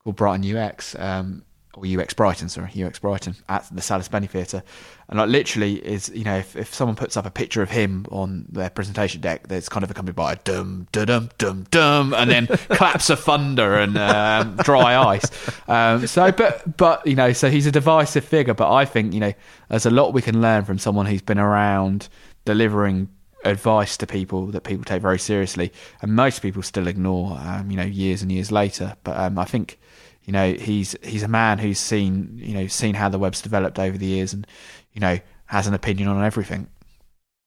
Called 0.05 0.17
Brighton 0.17 0.57
UX. 0.57 0.95
Um, 0.99 1.45
or 1.77 1.85
UX 1.87 2.14
Brighton, 2.14 2.49
sorry, 2.49 2.71
UX 2.81 2.99
Brighton 2.99 3.35
at 3.49 3.67
the 3.73 3.81
Sallis 3.81 4.09
Benney 4.11 4.27
Theatre, 4.27 4.62
and 5.09 5.19
like 5.19 5.29
literally 5.29 5.75
is 5.85 6.09
you 6.11 6.25
know 6.25 6.37
if, 6.37 6.55
if 6.57 6.73
someone 6.73 6.95
puts 6.95 7.17
up 7.17 7.27
a 7.27 7.31
picture 7.31 7.62
of 7.62 7.71
him 7.71 8.07
on 8.11 8.47
their 8.49 8.71
presentation 8.71 9.21
deck, 9.21 9.49
that's 9.49 9.69
kind 9.69 9.83
of 9.83 9.90
accompanied 9.90 10.14
by 10.14 10.35
a 10.35 10.37
dum 10.37 10.87
dum 10.93 11.07
dum 11.07 11.31
dum 11.38 11.67
dum, 11.71 12.14
and 12.14 12.31
then 12.31 12.47
claps 12.69 13.11
of 13.11 13.21
thunder 13.21 13.75
and 13.75 13.97
um, 13.99 14.57
dry 14.57 14.97
ice. 15.14 15.25
Um, 15.69 16.07
so, 16.07 16.31
but 16.31 16.77
but 16.77 17.07
you 17.07 17.17
know, 17.17 17.33
so 17.33 17.51
he's 17.51 17.67
a 17.67 17.73
divisive 17.73 18.25
figure, 18.25 18.55
but 18.55 18.73
I 18.73 18.85
think 18.85 19.12
you 19.12 19.21
know 19.21 19.33
there's 19.69 19.87
a 19.87 19.90
lot 19.90 20.12
we 20.12 20.23
can 20.23 20.40
learn 20.40 20.64
from 20.64 20.79
someone 20.79 21.07
who's 21.07 21.23
been 21.23 21.38
around 21.38 22.09
delivering 22.45 23.09
advice 23.45 23.97
to 23.99 24.07
people 24.07 24.47
that 24.47 24.62
people 24.62 24.85
take 24.85 25.03
very 25.03 25.19
seriously, 25.19 25.73
and 26.03 26.14
most 26.14 26.40
people 26.40 26.62
still 26.62 26.87
ignore. 26.87 27.37
Um, 27.38 27.71
you 27.71 27.77
know, 27.77 27.85
years 27.85 28.23
and 28.23 28.31
years 28.31 28.53
later, 28.53 28.97
but 29.03 29.17
um, 29.17 29.38
I 29.38 29.45
think 29.45 29.79
you 30.24 30.32
know 30.32 30.52
he's 30.52 30.96
he's 31.02 31.22
a 31.22 31.28
man 31.28 31.58
who's 31.58 31.78
seen 31.78 32.38
you 32.42 32.54
know 32.54 32.66
seen 32.66 32.94
how 32.94 33.08
the 33.08 33.18
web's 33.18 33.42
developed 33.42 33.78
over 33.78 33.96
the 33.96 34.06
years 34.06 34.32
and 34.32 34.46
you 34.92 35.00
know 35.00 35.18
has 35.46 35.66
an 35.66 35.74
opinion 35.74 36.08
on 36.08 36.24
everything 36.24 36.66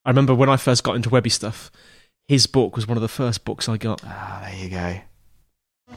I 0.05 0.09
remember 0.09 0.33
when 0.33 0.49
I 0.49 0.55
first 0.55 0.85
got 0.85 0.95
into 0.95 1.09
webby 1.09 1.29
stuff, 1.29 1.69
his 2.29 2.47
book 2.47 2.77
was 2.77 2.87
one 2.87 2.95
of 2.95 3.01
the 3.01 3.09
first 3.09 3.43
books 3.43 3.67
I 3.67 3.75
got. 3.77 4.01
ah 4.05 4.39
there 4.43 4.55
you 4.55 4.69
go 4.69 5.01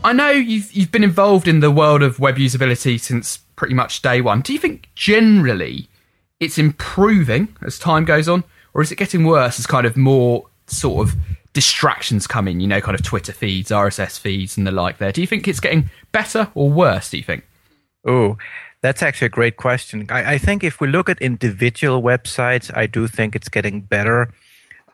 I 0.04 0.12
know 0.12 0.30
you've 0.30 0.72
you've 0.72 0.92
been 0.92 1.04
involved 1.04 1.48
in 1.48 1.60
the 1.60 1.70
world 1.70 2.02
of 2.02 2.20
web 2.20 2.36
usability 2.36 2.98
since 2.98 3.38
pretty 3.56 3.74
much 3.74 4.02
day 4.02 4.20
one. 4.20 4.40
Do 4.40 4.52
you 4.52 4.58
think 4.58 4.88
generally 4.94 5.88
it's 6.38 6.58
improving 6.58 7.54
as 7.62 7.78
time 7.78 8.04
goes 8.04 8.28
on, 8.28 8.44
or 8.72 8.82
is 8.82 8.92
it 8.92 8.96
getting 8.96 9.24
worse 9.24 9.58
as 9.58 9.66
kind 9.66 9.86
of 9.86 9.96
more 9.96 10.46
sort 10.66 11.08
of 11.08 11.16
distractions 11.52 12.26
come 12.26 12.48
in? 12.48 12.60
You 12.60 12.66
know, 12.66 12.80
kind 12.80 12.98
of 12.98 13.04
Twitter 13.04 13.32
feeds, 13.32 13.70
RSS 13.70 14.18
feeds, 14.18 14.56
and 14.56 14.66
the 14.66 14.70
like. 14.70 14.98
There, 14.98 15.12
do 15.12 15.20
you 15.20 15.26
think 15.26 15.48
it's 15.48 15.60
getting 15.60 15.90
better 16.12 16.50
or 16.54 16.70
worse? 16.70 17.10
Do 17.10 17.16
you 17.16 17.24
think? 17.24 17.44
Oh, 18.04 18.38
that's 18.82 19.02
actually 19.02 19.26
a 19.26 19.30
great 19.30 19.56
question. 19.56 20.06
I, 20.08 20.34
I, 20.34 20.38
think 20.38 20.64
if 20.64 20.80
we 20.80 20.88
look 20.88 21.10
at 21.10 21.20
individual 21.20 22.02
websites, 22.02 22.74
I 22.74 22.86
do 22.86 23.06
think 23.06 23.36
it's 23.36 23.48
getting 23.48 23.82
better. 23.82 24.32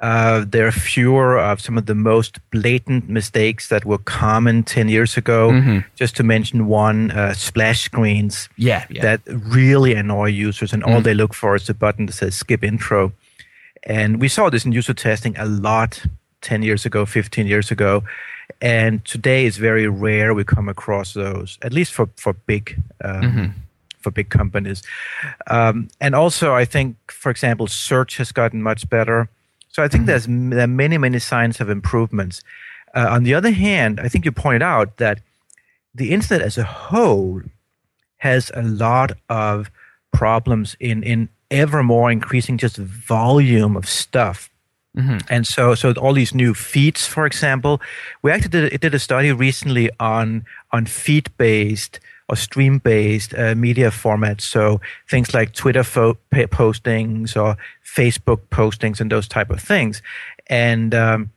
Uh, 0.01 0.45
there 0.47 0.67
are 0.67 0.73
fewer 0.73 1.39
of 1.39 1.61
some 1.61 1.79
of 1.79 1.87
the 1.87 1.95
most 1.95 2.39
blatant 2.51 3.09
mistakes 3.09 3.69
that 3.69 3.85
were 3.85 3.99
common 3.99 4.63
10 4.63 4.89
years 4.89 5.17
ago. 5.17 5.51
Mm-hmm. 5.51 5.79
Just 5.95 6.17
to 6.17 6.23
mention 6.23 6.67
one, 6.67 7.13
uh, 7.13 7.33
splash 7.33 7.83
screens 7.83 8.49
yeah, 8.57 8.85
yeah, 8.91 9.03
that 9.03 9.21
really 9.27 9.95
annoy 9.95 10.27
users, 10.27 10.73
and 10.73 10.83
mm-hmm. 10.83 10.93
all 10.93 11.01
they 11.01 11.15
look 11.15 11.33
for 11.33 11.55
is 11.55 11.71
a 11.71 11.75
button 11.75 12.07
that 12.07 12.13
says 12.13 12.35
skip 12.35 12.63
intro. 12.63 13.13
And 13.85 14.21
we 14.21 14.29
saw 14.29 14.51
this 14.51 14.65
in 14.65 14.73
user 14.73 14.95
testing 14.95 15.37
a 15.39 15.47
lot 15.47 16.05
10 16.43 16.63
years 16.63 16.87
ago, 16.87 17.07
15 17.07 17.47
years 17.47 17.71
ago. 17.71 18.03
And 18.61 19.05
today 19.05 19.47
it's 19.47 19.57
very 19.57 19.89
rare 19.89 20.33
we 20.33 20.45
come 20.45 20.69
across 20.69 21.15
those, 21.15 21.59
at 21.63 21.73
least 21.73 21.93
for, 21.93 22.09
for 22.17 22.33
big. 22.33 22.81
Um, 23.05 23.23
mm-hmm 23.23 23.61
for 24.07 24.13
big 24.13 24.31
companies. 24.31 24.85
Um, 25.49 25.89
and 26.01 26.15
also, 26.15 26.55
I 26.55 26.65
think, 26.65 26.95
for 27.11 27.29
example, 27.29 27.67
search 27.67 28.19
has 28.19 28.31
gotten 28.31 28.63
much 28.63 28.89
better. 28.89 29.29
So 29.69 29.83
I 29.83 29.89
think 29.89 30.03
mm-hmm. 30.03 30.07
there's 30.07 30.27
there 30.57 30.65
are 30.65 30.79
many 30.85 30.97
many 30.97 31.19
signs 31.19 31.61
of 31.61 31.69
improvements. 31.69 32.45
Uh, 32.95 33.09
on 33.11 33.25
the 33.25 33.35
other 33.35 33.51
hand, 33.51 33.99
I 33.99 34.09
think 34.09 34.25
you 34.25 34.33
pointed 34.33 34.63
out 34.63 34.99
that 34.99 35.19
the 35.93 36.13
internet 36.13 36.47
as 36.47 36.57
a 36.57 36.63
whole 36.63 37.43
has 38.19 38.53
a 38.55 38.63
lot 38.63 39.11
of 39.29 39.71
problems 40.13 40.77
in 40.79 41.03
in 41.03 41.29
ever 41.51 41.83
more 41.83 42.13
increasing 42.13 42.59
just 42.59 42.77
volume 42.77 43.77
of 43.77 43.89
stuff. 43.89 44.51
Mm-hmm. 44.97 45.19
And 45.29 45.47
so, 45.47 45.75
so 45.75 45.93
all 45.93 46.15
these 46.15 46.35
new 46.35 46.55
feeds, 46.55 47.07
for 47.07 47.27
example, 47.27 47.81
we 48.23 48.31
actually 48.31 48.49
did, 48.49 48.81
did 48.81 48.95
a 48.95 48.99
study 48.99 49.31
recently 49.33 49.91
on 50.01 50.45
on 50.73 50.87
feed 50.87 51.31
based 51.37 52.01
or 52.29 52.37
stream 52.37 52.79
based 52.79 53.35
uh, 53.35 53.55
media 53.55 53.91
formats. 53.91 54.41
So 54.43 54.81
things 55.09 55.35
like 55.35 55.53
Twitter 55.53 55.85
fo- 55.85 56.19
postings 56.33 57.37
or 57.37 57.57
Facebook 57.85 58.41
postings 58.51 59.01
and 59.01 59.11
those 59.11 59.29
type 59.29 59.51
of 59.51 59.61
things. 59.61 60.03
And 60.49 60.95
um, 60.95 61.31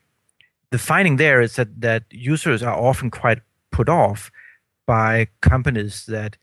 the 0.72 0.80
finding 0.80 1.18
there 1.18 1.42
is 1.42 1.56
that, 1.56 1.82
that 1.82 2.04
users 2.10 2.64
are 2.64 2.76
often 2.76 3.12
quite 3.12 3.40
put 3.72 3.90
off 3.90 4.32
by 4.88 5.28
companies 5.42 6.06
that 6.08 6.38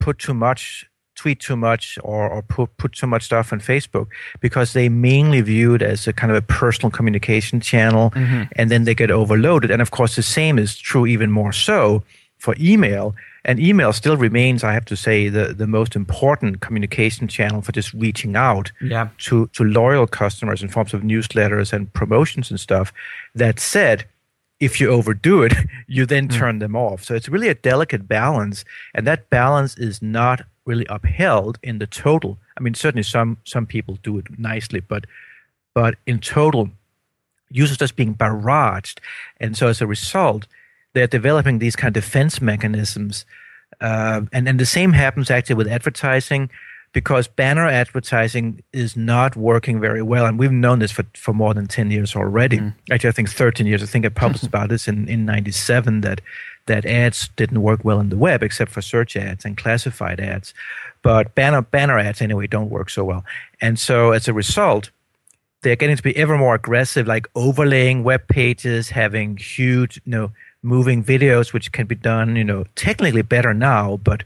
put 0.00 0.18
too 0.18 0.34
much 0.34 0.87
tweet 1.18 1.40
too 1.40 1.56
much 1.56 1.98
or, 2.02 2.28
or 2.28 2.42
put, 2.42 2.74
put 2.76 2.92
too 2.92 3.06
much 3.06 3.24
stuff 3.24 3.52
on 3.52 3.60
Facebook 3.60 4.06
because 4.40 4.72
they 4.72 4.88
mainly 4.88 5.40
view 5.40 5.74
it 5.74 5.82
as 5.82 6.06
a 6.06 6.12
kind 6.12 6.30
of 6.30 6.36
a 6.36 6.42
personal 6.42 6.90
communication 6.90 7.60
channel 7.60 8.10
mm-hmm. 8.10 8.44
and 8.52 8.70
then 8.70 8.84
they 8.84 8.94
get 8.94 9.10
overloaded. 9.10 9.70
And 9.70 9.82
of 9.82 9.90
course, 9.90 10.16
the 10.16 10.22
same 10.22 10.58
is 10.58 10.76
true 10.78 11.06
even 11.06 11.30
more 11.30 11.52
so 11.52 12.02
for 12.38 12.54
email 12.60 13.14
and 13.44 13.58
email 13.58 13.92
still 13.92 14.16
remains, 14.16 14.62
I 14.62 14.72
have 14.72 14.84
to 14.86 14.96
say, 14.96 15.28
the, 15.28 15.54
the 15.54 15.66
most 15.66 15.96
important 15.96 16.60
communication 16.60 17.28
channel 17.28 17.62
for 17.62 17.72
just 17.72 17.94
reaching 17.94 18.36
out 18.36 18.70
yeah. 18.80 19.08
to, 19.18 19.46
to 19.54 19.64
loyal 19.64 20.06
customers 20.06 20.62
in 20.62 20.68
forms 20.68 20.92
of 20.92 21.02
newsletters 21.02 21.72
and 21.72 21.92
promotions 21.92 22.50
and 22.50 22.60
stuff. 22.60 22.92
That 23.34 23.58
said, 23.58 24.04
if 24.60 24.80
you 24.80 24.90
overdo 24.90 25.42
it, 25.42 25.54
you 25.86 26.04
then 26.04 26.28
mm. 26.28 26.36
turn 26.36 26.58
them 26.58 26.76
off. 26.76 27.04
So 27.04 27.14
it's 27.14 27.28
really 27.28 27.48
a 27.48 27.54
delicate 27.54 28.06
balance, 28.06 28.64
and 28.94 29.06
that 29.06 29.30
balance 29.30 29.78
is 29.78 30.02
not 30.02 30.42
really 30.68 30.86
upheld 30.88 31.58
in 31.62 31.78
the 31.78 31.86
total. 31.86 32.38
I 32.56 32.60
mean, 32.60 32.74
certainly 32.74 33.02
some 33.02 33.38
some 33.44 33.66
people 33.66 33.98
do 34.02 34.18
it 34.18 34.38
nicely, 34.38 34.80
but 34.80 35.06
but 35.74 35.96
in 36.06 36.20
total, 36.20 36.70
users 37.50 37.78
just 37.78 37.96
being 37.96 38.14
barraged, 38.14 38.98
and 39.40 39.56
so 39.56 39.66
as 39.68 39.80
a 39.80 39.86
result, 39.86 40.46
they're 40.92 41.06
developing 41.06 41.58
these 41.58 41.76
kind 41.76 41.96
of 41.96 42.04
defense 42.04 42.40
mechanisms. 42.40 43.24
Uh, 43.80 44.22
and, 44.32 44.48
and 44.48 44.58
the 44.58 44.66
same 44.66 44.92
happens 44.92 45.30
actually 45.30 45.54
with 45.54 45.68
advertising 45.68 46.50
because 46.92 47.28
banner 47.28 47.68
advertising 47.68 48.62
is 48.72 48.96
not 48.96 49.36
working 49.36 49.80
very 49.80 50.02
well. 50.02 50.26
And 50.26 50.38
we've 50.38 50.50
known 50.50 50.78
this 50.78 50.90
for, 50.90 51.04
for 51.14 51.34
more 51.34 51.54
than 51.54 51.66
10 51.66 51.90
years 51.90 52.16
already. 52.16 52.58
Mm. 52.58 52.74
Actually, 52.90 53.10
I 53.10 53.12
think 53.12 53.30
13 53.30 53.66
years. 53.66 53.82
I 53.82 53.86
think 53.86 54.06
I 54.06 54.08
published 54.08 54.46
about 54.52 54.70
this 54.70 54.88
in, 54.88 55.06
in 55.08 55.24
97 55.24 56.00
that, 56.00 56.20
that 56.68 56.86
ads 56.86 57.28
didn't 57.36 57.62
work 57.62 57.84
well 57.84 58.00
in 58.00 58.08
the 58.08 58.16
web 58.16 58.42
except 58.42 58.70
for 58.70 58.80
search 58.80 59.16
ads 59.16 59.44
and 59.44 59.56
classified 59.56 60.20
ads. 60.20 60.54
But 61.02 61.34
banner, 61.34 61.62
banner 61.62 61.98
ads, 61.98 62.22
anyway, 62.22 62.46
don't 62.46 62.70
work 62.70 62.88
so 62.90 63.04
well. 63.04 63.24
And 63.60 63.78
so 63.78 64.12
as 64.12 64.28
a 64.28 64.32
result, 64.32 64.90
they're 65.62 65.76
getting 65.76 65.96
to 65.96 66.02
be 66.02 66.16
ever 66.16 66.38
more 66.38 66.54
aggressive, 66.54 67.06
like 67.06 67.26
overlaying 67.34 68.04
web 68.04 68.28
pages, 68.28 68.90
having 68.90 69.36
huge, 69.36 70.00
you 70.04 70.12
know, 70.12 70.32
moving 70.62 71.02
videos, 71.02 71.52
which 71.52 71.72
can 71.72 71.86
be 71.86 71.94
done, 71.94 72.36
you 72.36 72.44
know, 72.44 72.64
technically 72.76 73.22
better 73.22 73.52
now, 73.52 73.96
but 73.98 74.22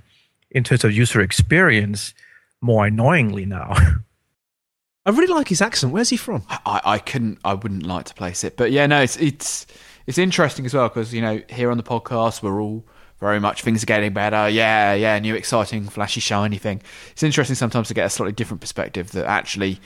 in 0.51 0.63
terms 0.63 0.85
of 0.85 0.93
user 0.93 1.21
experience, 1.21 2.15
more 2.61 2.87
annoyingly 2.87 3.47
now. 3.47 3.75
I 5.07 5.11
really 5.11 5.33
like 5.33 5.49
his 5.49 5.61
accent. 5.61 5.93
Where's 5.93 6.11
he 6.11 6.17
from? 6.17 6.45
I, 6.49 6.81
I 6.85 6.99
couldn't, 6.99 7.39
I 7.45 7.55
wouldn't 7.55 7.85
like 7.85 8.05
to 8.07 8.15
place 8.15 8.45
it, 8.45 8.57
but 8.57 8.71
yeah, 8.71 8.87
no, 8.87 9.03
it's 9.03 9.17
it's 9.17 9.67
it's 10.07 10.19
interesting 10.19 10.67
as 10.67 10.75
well 10.75 10.89
because 10.89 11.13
you 11.13 11.21
know 11.21 11.41
here 11.49 11.71
on 11.71 11.77
the 11.77 11.83
podcast 11.83 12.43
we're 12.43 12.61
all 12.61 12.85
very 13.23 13.39
much 13.39 13.63
things 13.63 13.85
are 13.85 13.87
getting 13.87 14.13
better. 14.13 14.49
Yeah, 14.49 14.95
yeah, 14.95 15.17
new 15.21 15.37
exciting, 15.37 15.89
flashy, 15.89 16.21
shiny 16.21 16.59
thing. 16.59 16.83
It's 17.13 17.23
interesting 17.23 17.55
sometimes 17.55 17.87
to 17.89 17.95
get 17.95 18.05
a 18.05 18.11
slightly 18.11 18.33
different 18.33 18.61
perspective 18.61 19.13
that 19.13 19.27
actually 19.27 19.79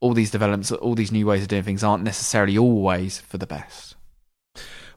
all 0.00 0.14
these 0.14 0.30
developments, 0.30 0.72
all 0.72 0.94
these 0.94 1.12
new 1.12 1.26
ways 1.26 1.42
of 1.42 1.48
doing 1.48 1.64
things 1.64 1.84
aren't 1.84 2.02
necessarily 2.02 2.56
always 2.56 3.18
for 3.18 3.36
the 3.36 3.46
best. 3.46 3.94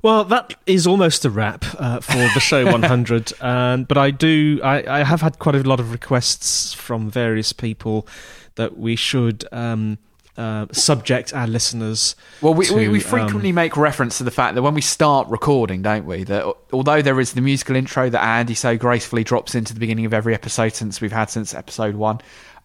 Well, 0.02 0.24
that 0.26 0.56
is 0.66 0.88
almost 0.88 1.26
a 1.26 1.30
wrap 1.30 1.66
uh, 1.78 2.00
for 2.00 2.18
the 2.18 2.40
show 2.40 2.66
100. 2.72 3.34
um, 3.42 3.84
but 3.84 3.98
I 3.98 4.10
do, 4.10 4.60
I, 4.64 5.02
I, 5.02 5.04
have 5.04 5.22
had 5.22 5.38
quite 5.38 5.56
a 5.56 5.62
lot 5.62 5.80
of 5.80 5.92
requests 5.92 6.74
from 6.74 7.10
various 7.10 7.54
people 7.54 8.08
that 8.56 8.78
we 8.78 8.96
should 8.96 9.46
um, 9.52 10.00
uh, 10.38 10.68
subject 10.72 11.34
our 11.34 11.48
listeners. 11.48 12.16
Well, 12.42 12.54
we, 12.54 12.66
to, 12.66 12.76
we, 12.76 12.88
we, 12.88 13.00
frequently 13.00 13.50
um, 13.50 13.56
make 13.56 13.76
reference 13.78 14.18
to 14.20 14.24
the 14.24 14.32
fact 14.32 14.56
that 14.56 14.62
when 14.62 14.74
we 14.74 14.82
start 14.82 15.28
recording, 15.28 15.82
don't 15.82 16.06
we? 16.06 16.24
That 16.24 16.46
although 16.72 17.02
there 17.02 17.20
is 17.20 17.34
the 17.34 17.42
musical 17.42 17.76
intro 17.76 18.10
that 18.10 18.24
Andy 18.24 18.56
so 18.56 18.78
gracefully 18.78 19.24
drops 19.24 19.56
into 19.56 19.74
the 19.74 19.80
beginning 19.80 20.06
of 20.06 20.14
every 20.14 20.34
episode 20.34 20.74
since 20.74 21.02
we've 21.02 21.12
had 21.12 21.30
since 21.30 21.54
episode 21.54 21.96
one. 21.96 22.20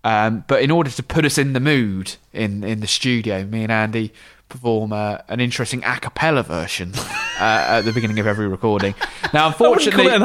Um, 0.04 0.44
but 0.46 0.62
in 0.62 0.70
order 0.70 0.90
to 0.90 1.02
put 1.02 1.24
us 1.24 1.36
in 1.36 1.52
the 1.52 1.60
mood 1.60 2.14
in, 2.32 2.62
in 2.62 2.78
the 2.80 2.86
studio, 2.86 3.44
me 3.44 3.64
and 3.64 3.72
Andy 3.72 4.12
perform 4.48 4.92
uh, 4.92 5.18
an 5.28 5.40
interesting 5.40 5.82
a 5.82 5.98
cappella 5.98 6.44
version 6.44 6.92
uh, 7.38 7.78
at 7.78 7.80
the 7.82 7.92
beginning 7.92 8.18
of 8.18 8.26
every 8.26 8.48
recording. 8.48 8.94
Now, 9.32 9.48
unfortunately, 9.48 10.06
an. 10.06 10.22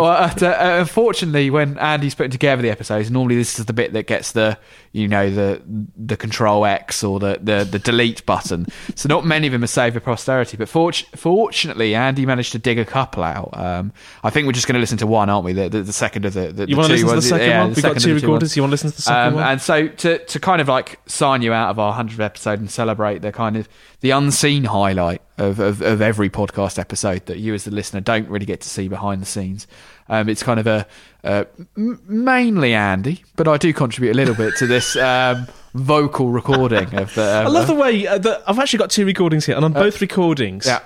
Well, 0.00 0.10
uh, 0.10 0.34
uh, 0.40 0.80
unfortunately, 0.80 1.50
when 1.50 1.78
Andy's 1.78 2.14
putting 2.14 2.30
together 2.30 2.62
the 2.62 2.70
episodes, 2.70 3.10
normally 3.10 3.36
this 3.36 3.58
is 3.58 3.66
the 3.66 3.72
bit 3.74 3.92
that 3.92 4.06
gets 4.06 4.32
the 4.32 4.58
you 4.92 5.06
know 5.06 5.30
the 5.30 5.62
the 5.96 6.16
Control 6.16 6.64
X 6.64 7.04
or 7.04 7.20
the, 7.20 7.38
the, 7.40 7.68
the 7.70 7.78
delete 7.78 8.24
button. 8.26 8.66
So 8.96 9.08
not 9.08 9.24
many 9.24 9.46
of 9.46 9.52
them 9.52 9.62
are 9.62 9.68
saved 9.68 9.94
for 9.94 10.00
posterity. 10.00 10.56
But 10.56 10.68
fortunately, 10.68 11.94
Andy 11.94 12.26
managed 12.26 12.52
to 12.52 12.58
dig 12.58 12.78
a 12.78 12.84
couple 12.84 13.22
out. 13.22 13.50
Um, 13.52 13.92
I 14.24 14.30
think 14.30 14.46
we're 14.46 14.52
just 14.52 14.66
going 14.66 14.74
to 14.74 14.80
listen 14.80 14.98
to 14.98 15.06
one, 15.06 15.28
aren't 15.28 15.44
we? 15.44 15.52
The, 15.52 15.68
the, 15.68 15.82
the 15.82 15.92
second 15.92 16.24
of 16.24 16.32
the, 16.32 16.50
the 16.52 16.68
you 16.68 16.76
want 16.76 16.88
to 16.88 16.94
listen 16.94 17.08
to 17.08 17.14
the 17.16 17.22
second 17.22 17.48
yeah, 17.48 17.60
one? 17.60 17.74
We've 17.74 17.82
got 17.82 18.00
two 18.00 18.14
recorders. 18.14 18.56
You 18.56 18.62
want 18.62 18.70
to 18.70 18.72
listen 18.72 18.90
to 18.90 18.96
the 18.96 19.02
second 19.02 19.28
um, 19.28 19.34
one? 19.34 19.44
And 19.44 19.60
so 19.60 19.88
to 19.88 20.18
to 20.18 20.40
kind 20.40 20.60
of 20.60 20.68
like 20.68 20.98
sign 21.06 21.42
you 21.42 21.52
out 21.52 21.70
of 21.70 21.78
our 21.78 21.92
hundredth 21.92 22.20
episode 22.20 22.58
and 22.58 22.70
celebrate 22.70 23.22
the 23.22 23.32
kind 23.32 23.56
of 23.56 23.68
the 24.00 24.10
unseen 24.10 24.64
highlight 24.64 25.22
of, 25.38 25.58
of, 25.58 25.82
of 25.82 26.00
every 26.00 26.30
podcast 26.30 26.78
episode 26.78 27.26
that 27.26 27.38
you 27.38 27.54
as 27.54 27.64
the 27.64 27.70
listener 27.70 28.00
don't 28.00 28.28
really 28.28 28.46
get 28.46 28.60
to 28.62 28.68
see 28.68 28.88
behind 28.88 29.20
the 29.20 29.26
scenes. 29.26 29.66
Um, 30.08 30.28
it's 30.28 30.42
kind 30.42 30.58
of 30.58 30.66
a 30.66 30.86
uh, 31.22 31.44
mainly 31.76 32.74
Andy, 32.74 33.24
but 33.36 33.46
I 33.46 33.56
do 33.56 33.72
contribute 33.72 34.12
a 34.12 34.14
little 34.14 34.34
bit 34.34 34.56
to 34.56 34.66
this 34.66 34.96
um, 34.96 35.46
vocal 35.74 36.30
recording 36.30 36.94
of 36.94 37.14
the. 37.14 37.40
Um, 37.40 37.46
I 37.46 37.50
love 37.50 37.66
the 37.66 37.74
way 37.74 38.06
uh, 38.06 38.18
the, 38.18 38.42
I've 38.46 38.58
actually 38.58 38.78
got 38.78 38.90
two 38.90 39.04
recordings 39.04 39.46
here, 39.46 39.54
and 39.54 39.64
on 39.64 39.76
uh, 39.76 39.80
both 39.80 40.00
recordings, 40.00 40.66
yeah. 40.66 40.80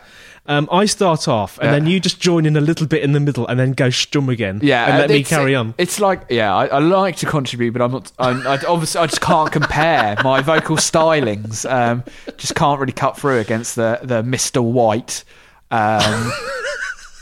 Um, 0.47 0.69
I 0.71 0.85
start 0.85 1.27
off, 1.27 1.57
and 1.59 1.67
yeah. 1.67 1.73
then 1.73 1.87
you 1.87 1.99
just 1.99 2.21
join 2.21 2.45
in 2.45 2.55
a 2.55 2.61
little 2.61 2.87
bit 2.87 3.03
in 3.03 3.13
the 3.13 3.21
middle, 3.21 3.47
and 3.47 3.59
then 3.59 3.73
go 3.73 3.89
stum 3.89 4.29
again. 4.29 4.61
Yeah, 4.63 4.87
and 4.87 4.99
let 4.99 5.09
me 5.09 5.25
carry 5.25 5.55
on. 5.55 5.75
It's 5.79 6.01
like, 6.01 6.27
yeah, 6.29 6.55
I, 6.55 6.67
I, 6.67 6.79
like 6.81 7.17
to 7.17 7.27
contribute, 7.27 7.73
but 7.73 7.81
I'm 7.81 7.93
not. 7.93 8.13
I'm, 8.19 8.47
I, 8.47 8.61
obviously, 8.69 9.01
I 9.01 9.07
just 9.07 9.23
can't 9.23 9.51
compare 9.51 10.17
my 10.25 10.43
vocal 10.43 10.77
stylings. 10.77 11.71
Um, 11.71 12.05
just 12.37 12.55
can't 12.55 12.79
really 12.79 12.93
cut 12.93 13.17
through 13.17 13.39
against 13.39 13.77
the 13.77 14.01
the 14.03 14.23
Mister 14.23 14.61
White. 14.61 15.25
Um, 15.71 16.31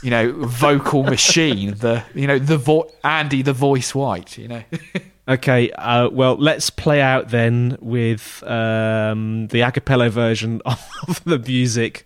you 0.03 0.09
know, 0.09 0.33
vocal 0.45 1.03
machine, 1.03 1.75
the 1.75 2.03
you 2.13 2.27
know 2.27 2.39
the 2.39 2.57
vo- 2.57 2.91
Andy 3.05 3.41
the 3.41 3.53
voice 3.53 3.95
white, 3.95 4.37
you 4.37 4.49
know. 4.49 4.63
Okay, 5.25 5.71
uh, 5.71 6.09
well, 6.09 6.35
let's 6.35 6.69
play 6.69 6.99
out 6.99 7.29
then 7.29 7.77
with 7.79 8.43
um, 8.45 9.47
the 9.47 9.61
a 9.61 9.71
cappella 9.71 10.09
version 10.09 10.61
of 10.65 11.21
the 11.23 11.39
music, 11.39 12.05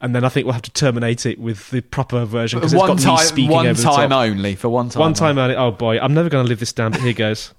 and 0.00 0.16
then 0.16 0.24
I 0.24 0.28
think 0.28 0.46
we'll 0.46 0.54
have 0.54 0.62
to 0.62 0.72
terminate 0.72 1.26
it 1.26 1.38
with 1.38 1.70
the 1.70 1.80
proper 1.80 2.24
version 2.24 2.58
because 2.58 2.72
it's 2.72 2.82
got 2.82 2.98
time, 2.98 3.14
me 3.14 3.22
speaking 3.22 3.50
one 3.52 3.66
over 3.68 3.80
the 3.80 3.82
time 3.84 4.10
top. 4.10 4.24
only 4.24 4.56
for 4.56 4.68
one 4.68 4.88
time. 4.88 5.00
One 5.00 5.14
time 5.14 5.38
only. 5.38 5.54
Oh 5.54 5.70
boy, 5.70 6.00
I'm 6.00 6.12
never 6.12 6.28
going 6.28 6.44
to 6.44 6.48
live 6.48 6.58
this 6.58 6.72
down, 6.72 6.90
but 6.90 7.02
here 7.02 7.12
goes. 7.12 7.54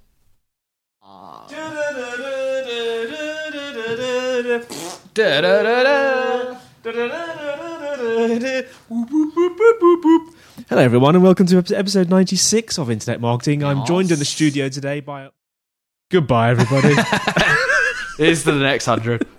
Hello, 10.69 10.81
everyone, 10.81 11.15
and 11.15 11.23
welcome 11.23 11.45
to 11.45 11.57
episode 11.57 12.09
96 12.09 12.77
of 12.77 12.91
Internet 12.91 13.21
Marketing. 13.21 13.63
I'm 13.63 13.85
joined 13.85 14.11
in 14.11 14.19
the 14.19 14.25
studio 14.25 14.67
today 14.67 14.99
by. 14.99 15.29
Goodbye, 16.11 16.49
everybody. 16.49 16.93
Here's 18.17 18.43
to 18.43 18.51
the 18.51 18.59
next 18.59 18.85
hundred. 18.85 19.25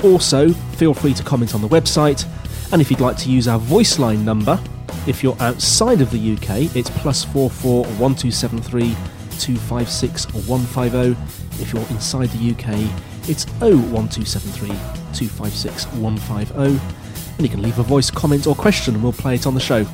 Also, 0.03 0.49
feel 0.49 0.93
free 0.93 1.13
to 1.13 1.23
comment 1.23 1.55
on 1.55 1.61
the 1.61 1.69
website, 1.69 2.27
and 2.73 2.81
if 2.81 2.91
you'd 2.91 2.99
like 2.99 3.17
to 3.17 3.31
use 3.31 3.47
our 3.47 3.57
voice 3.59 3.97
line 3.97 4.25
number, 4.25 4.59
if 5.07 5.23
you're 5.23 5.37
outside 5.39 6.01
of 6.01 6.11
the 6.11 6.33
UK, 6.33 6.75
it's 6.75 6.89
plus 6.89 7.23
four 7.23 7.49
four 7.49 7.85
one 7.97 8.13
two 8.13 8.31
seven 8.31 8.61
three 8.61 8.95
two 9.39 9.55
five 9.55 9.89
six 9.89 10.25
one 10.47 10.61
five 10.61 10.91
zero. 10.91 11.15
If 11.61 11.71
you're 11.73 11.87
inside 11.89 12.29
the 12.29 12.51
UK, 12.51 13.29
it's 13.29 13.45
oh 13.61 13.77
one 13.77 14.09
two 14.09 14.25
seven 14.25 14.51
three 14.51 14.75
two 15.13 15.27
five 15.27 15.53
six 15.53 15.85
one 15.93 16.17
five 16.17 16.49
zero, 16.49 16.77
and 17.37 17.45
you 17.45 17.49
can 17.49 17.61
leave 17.61 17.79
a 17.79 17.83
voice 17.83 18.09
comment 18.09 18.47
or 18.47 18.55
question, 18.55 18.95
and 18.95 19.03
we'll 19.03 19.13
play 19.13 19.35
it 19.35 19.45
on 19.45 19.53
the 19.53 19.59
show. 19.59 19.85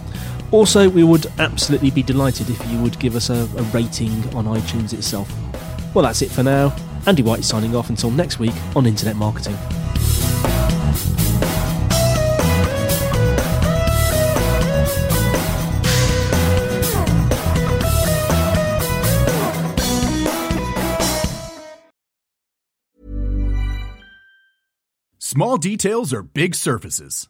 Also, 0.51 0.89
we 0.89 1.03
would 1.03 1.27
absolutely 1.39 1.91
be 1.91 2.03
delighted 2.03 2.49
if 2.49 2.71
you 2.71 2.77
would 2.81 2.99
give 2.99 3.15
us 3.15 3.29
a, 3.29 3.47
a 3.57 3.63
rating 3.73 4.11
on 4.35 4.45
iTunes 4.45 4.93
itself. 4.93 5.31
Well, 5.95 6.03
that's 6.03 6.21
it 6.21 6.29
for 6.29 6.43
now. 6.43 6.75
Andy 7.07 7.23
White 7.23 7.43
signing 7.43 7.75
off 7.75 7.89
until 7.89 8.11
next 8.11 8.37
week 8.37 8.53
on 8.75 8.85
Internet 8.85 9.15
Marketing. 9.15 9.57
Small 25.17 25.55
details 25.55 26.13
are 26.13 26.23
big 26.23 26.53
surfaces. 26.53 27.29